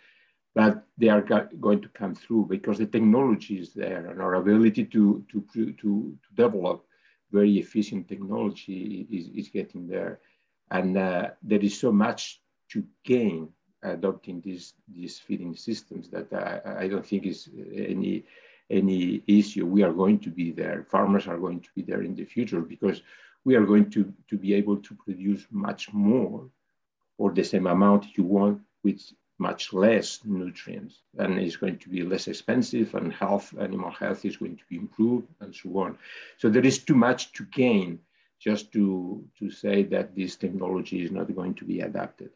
but 0.56 0.84
they 0.96 1.08
are 1.08 1.20
going 1.20 1.82
to 1.82 1.88
come 1.88 2.14
through 2.14 2.46
because 2.48 2.78
the 2.78 2.86
technology 2.86 3.58
is 3.58 3.74
there 3.74 4.06
and 4.06 4.22
our 4.22 4.36
ability 4.36 4.84
to, 4.84 5.24
to, 5.30 5.44
to, 5.52 5.72
to 5.72 6.16
develop 6.34 6.86
very 7.30 7.58
efficient 7.58 8.08
technology 8.08 9.06
is, 9.10 9.28
is 9.28 9.48
getting 9.50 9.86
there. 9.86 10.20
And 10.70 10.96
uh, 10.96 11.30
there 11.42 11.60
is 11.60 11.78
so 11.78 11.92
much 11.92 12.40
to 12.70 12.84
gain 13.04 13.48
adopting 13.82 14.40
these, 14.40 14.74
these 14.92 15.18
feeding 15.18 15.54
systems 15.54 16.08
that 16.10 16.32
I, 16.32 16.84
I 16.84 16.88
don't 16.88 17.06
think 17.06 17.26
is 17.26 17.48
any, 17.74 18.24
any 18.68 19.22
issue. 19.26 19.66
We 19.66 19.82
are 19.82 19.92
going 19.92 20.18
to 20.20 20.30
be 20.30 20.50
there. 20.50 20.86
Farmers 20.90 21.26
are 21.28 21.38
going 21.38 21.60
to 21.60 21.68
be 21.74 21.82
there 21.82 22.02
in 22.02 22.14
the 22.14 22.24
future 22.24 22.60
because 22.60 23.02
we 23.44 23.54
are 23.54 23.64
going 23.64 23.90
to, 23.90 24.12
to 24.28 24.36
be 24.36 24.54
able 24.54 24.78
to 24.78 24.94
produce 24.94 25.46
much 25.50 25.92
more 25.92 26.48
or 27.18 27.32
the 27.32 27.44
same 27.44 27.66
amount 27.66 28.16
you 28.16 28.24
want 28.24 28.60
with 28.82 29.00
much 29.38 29.72
less 29.72 30.20
nutrients 30.24 31.02
and 31.18 31.38
it's 31.38 31.56
going 31.56 31.78
to 31.78 31.88
be 31.88 32.02
less 32.02 32.26
expensive 32.26 32.94
and 32.94 33.12
health 33.12 33.54
animal 33.60 33.90
health 33.90 34.24
is 34.24 34.36
going 34.36 34.56
to 34.56 34.64
be 34.68 34.76
improved 34.76 35.28
and 35.40 35.54
so 35.54 35.68
on 35.78 35.96
so 36.38 36.48
there 36.48 36.64
is 36.64 36.78
too 36.78 36.94
much 36.94 37.32
to 37.32 37.44
gain 37.44 37.98
just 38.40 38.72
to 38.72 39.24
to 39.38 39.50
say 39.50 39.82
that 39.82 40.14
this 40.14 40.36
technology 40.36 41.04
is 41.04 41.10
not 41.10 41.34
going 41.34 41.54
to 41.54 41.64
be 41.64 41.80
adapted 41.80 42.30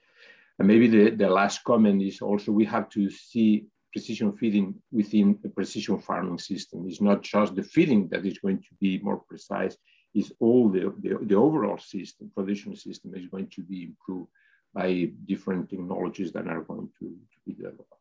and 0.58 0.68
maybe 0.68 0.88
the, 0.88 1.10
the 1.10 1.28
last 1.28 1.64
comment 1.64 2.02
is 2.02 2.20
also 2.20 2.52
we 2.52 2.64
have 2.64 2.88
to 2.90 3.10
see 3.10 3.66
precision 3.92 4.32
feeding 4.32 4.74
within 4.92 5.38
a 5.44 5.48
precision 5.48 5.98
farming 5.98 6.38
system 6.38 6.84
it's 6.86 7.00
not 7.00 7.22
just 7.22 7.54
the 7.54 7.62
feeding 7.62 8.08
that 8.08 8.24
is 8.24 8.38
going 8.38 8.58
to 8.58 8.74
be 8.80 8.98
more 9.02 9.18
precise 9.28 9.76
it's 10.14 10.32
all 10.40 10.68
the, 10.68 10.92
the, 11.02 11.18
the 11.22 11.34
overall 11.34 11.78
system 11.78 12.30
production 12.34 12.74
system 12.74 13.14
is 13.14 13.26
going 13.26 13.48
to 13.48 13.62
be 13.62 13.84
improved 13.84 14.28
by 14.74 15.10
different 15.26 15.68
technologies 15.68 16.32
that 16.32 16.46
are 16.46 16.62
going 16.62 16.88
to, 16.98 17.06
to 17.06 17.38
be 17.46 17.52
developed. 17.54 17.92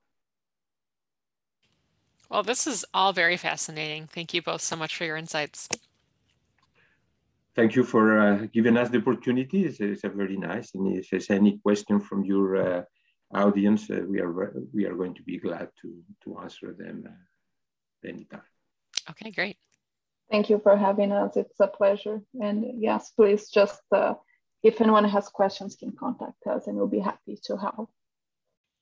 Well, 2.30 2.44
this 2.44 2.68
is 2.68 2.86
all 2.94 3.12
very 3.12 3.38
fascinating. 3.38 4.06
Thank 4.06 4.34
you 4.34 4.42
both 4.42 4.62
so 4.62 4.76
much 4.76 4.96
for 4.96 5.04
your 5.04 5.18
insights. 5.18 5.68
Thank 7.60 7.76
you 7.76 7.84
for 7.84 8.18
uh, 8.18 8.48
giving 8.54 8.78
us 8.78 8.90
the 8.90 9.00
opportunity. 9.00 9.66
It's, 9.66 9.82
it's 9.82 10.04
very 10.04 10.38
nice. 10.38 10.74
And 10.76 10.96
if 10.96 11.10
there's 11.10 11.30
any 11.30 11.58
question 11.58 12.00
from 12.00 12.24
your 12.24 12.56
uh, 12.56 12.84
audience, 13.34 13.90
uh, 13.90 14.00
we 14.08 14.22
are 14.22 14.54
we 14.74 14.86
are 14.86 14.96
going 14.96 15.14
to 15.16 15.24
be 15.24 15.38
glad 15.40 15.68
to 15.82 15.90
to 16.24 16.40
answer 16.40 16.74
them 16.74 17.04
uh, 17.06 18.08
anytime. 18.08 18.48
Okay, 19.10 19.32
great. 19.32 19.58
Thank 20.32 20.50
you 20.50 20.62
for 20.64 20.78
having 20.78 21.12
us. 21.12 21.36
It's 21.36 21.60
a 21.60 21.68
pleasure. 21.68 22.22
And 22.42 22.82
yes, 22.82 23.12
please 23.12 23.50
just 23.50 23.82
uh, 23.92 24.14
if 24.64 24.80
anyone 24.80 25.04
has 25.10 25.28
questions, 25.28 25.76
can 25.76 25.92
contact 25.92 26.48
us 26.48 26.68
and 26.68 26.78
we'll 26.78 26.88
be 26.88 27.00
happy 27.12 27.38
to 27.48 27.58
help. 27.58 27.90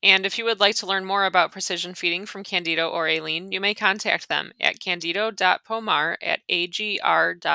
And 0.03 0.25
if 0.25 0.37
you 0.37 0.45
would 0.45 0.59
like 0.59 0.75
to 0.75 0.85
learn 0.85 1.05
more 1.05 1.25
about 1.25 1.51
precision 1.51 1.95
feeding 1.95 2.25
from 2.27 2.43
Candido 2.43 2.89
or 2.89 3.07
Aline, 3.07 3.51
you 3.51 3.59
may 3.59 3.73
contact 3.73 4.29
them 4.29 4.51
at 4.61 4.79
candido.pomar 4.79 6.17
at 6.21 6.41
agr.gc.ca 6.49 7.47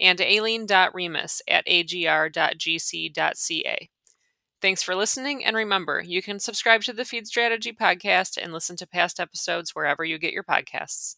and 0.00 0.20
aline.remus 0.20 1.42
at 1.48 1.66
agr.gc.ca. 1.66 2.38
Thanks 4.60 4.82
for 4.82 4.96
listening, 4.96 5.44
and 5.44 5.54
remember, 5.54 6.02
you 6.04 6.20
can 6.20 6.40
subscribe 6.40 6.82
to 6.82 6.92
the 6.92 7.04
Feed 7.04 7.28
Strategy 7.28 7.72
podcast 7.72 8.36
and 8.40 8.52
listen 8.52 8.76
to 8.76 8.88
past 8.88 9.20
episodes 9.20 9.74
wherever 9.74 10.04
you 10.04 10.18
get 10.18 10.32
your 10.32 10.42
podcasts. 10.42 11.14